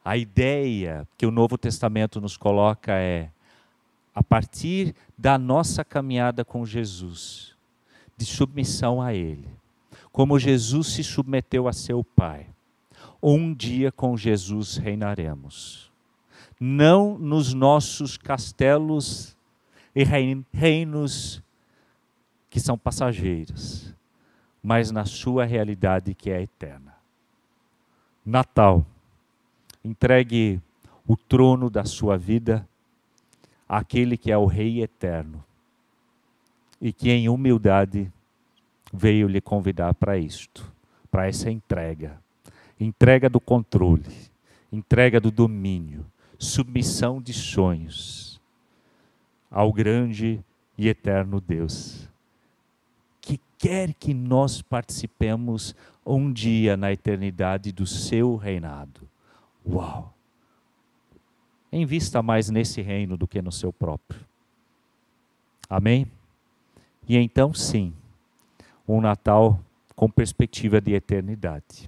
A 0.05 0.15
ideia 0.15 1.07
que 1.17 1.25
o 1.25 1.31
Novo 1.31 1.57
Testamento 1.57 2.21
nos 2.21 2.37
coloca 2.37 2.93
é, 2.93 3.29
a 4.13 4.21
partir 4.21 4.95
da 5.17 5.37
nossa 5.37 5.83
caminhada 5.83 6.45
com 6.45 6.65
Jesus, 6.65 7.55
de 8.17 8.25
submissão 8.25 9.01
a 9.01 9.13
Ele, 9.13 9.47
como 10.11 10.39
Jesus 10.39 10.87
se 10.87 11.03
submeteu 11.03 11.67
a 11.67 11.73
seu 11.73 12.03
Pai, 12.03 12.47
um 13.21 13.53
dia 13.53 13.91
com 13.91 14.17
Jesus 14.17 14.77
reinaremos 14.77 15.90
não 16.63 17.17
nos 17.17 17.55
nossos 17.55 18.17
castelos 18.17 19.35
e 19.95 20.03
reinos 20.53 21.41
que 22.51 22.59
são 22.59 22.77
passageiros, 22.77 23.91
mas 24.61 24.91
na 24.91 25.03
sua 25.03 25.43
realidade 25.43 26.13
que 26.13 26.29
é 26.29 26.43
eterna. 26.43 26.93
Natal, 28.23 28.85
entregue 29.83 30.61
o 31.07 31.17
trono 31.17 31.67
da 31.67 31.83
sua 31.83 32.15
vida 32.15 32.67
àquele 33.67 34.15
que 34.15 34.31
é 34.31 34.37
o 34.37 34.45
Rei 34.45 34.83
eterno 34.83 35.43
e 36.79 36.93
que 36.93 37.09
em 37.09 37.27
humildade 37.27 38.13
veio 38.93 39.27
lhe 39.27 39.41
convidar 39.41 39.95
para 39.95 40.15
isto, 40.15 40.71
para 41.09 41.27
essa 41.27 41.49
entrega 41.49 42.21
entrega 42.85 43.29
do 43.29 43.39
controle, 43.39 44.03
entrega 44.71 45.19
do 45.19 45.29
domínio, 45.29 46.05
submissão 46.41 47.21
de 47.21 47.33
sonhos 47.33 48.41
ao 49.49 49.71
grande 49.71 50.43
e 50.75 50.87
eterno 50.87 51.39
Deus, 51.39 52.09
que 53.21 53.39
quer 53.59 53.93
que 53.93 54.11
nós 54.11 54.59
participemos 54.59 55.75
um 56.03 56.33
dia 56.33 56.75
na 56.75 56.91
eternidade 56.91 57.71
do 57.71 57.85
seu 57.85 58.35
reinado. 58.37 59.07
Uau! 59.63 60.11
Invista 61.71 62.23
mais 62.23 62.49
nesse 62.49 62.81
reino 62.81 63.15
do 63.15 63.27
que 63.27 63.39
no 63.39 63.51
seu 63.51 63.71
próprio. 63.71 64.25
Amém? 65.69 66.11
E 67.07 67.15
então, 67.17 67.53
sim, 67.53 67.93
um 68.87 68.99
Natal 68.99 69.59
com 69.95 70.09
perspectiva 70.09 70.81
de 70.81 70.93
eternidade. 70.93 71.87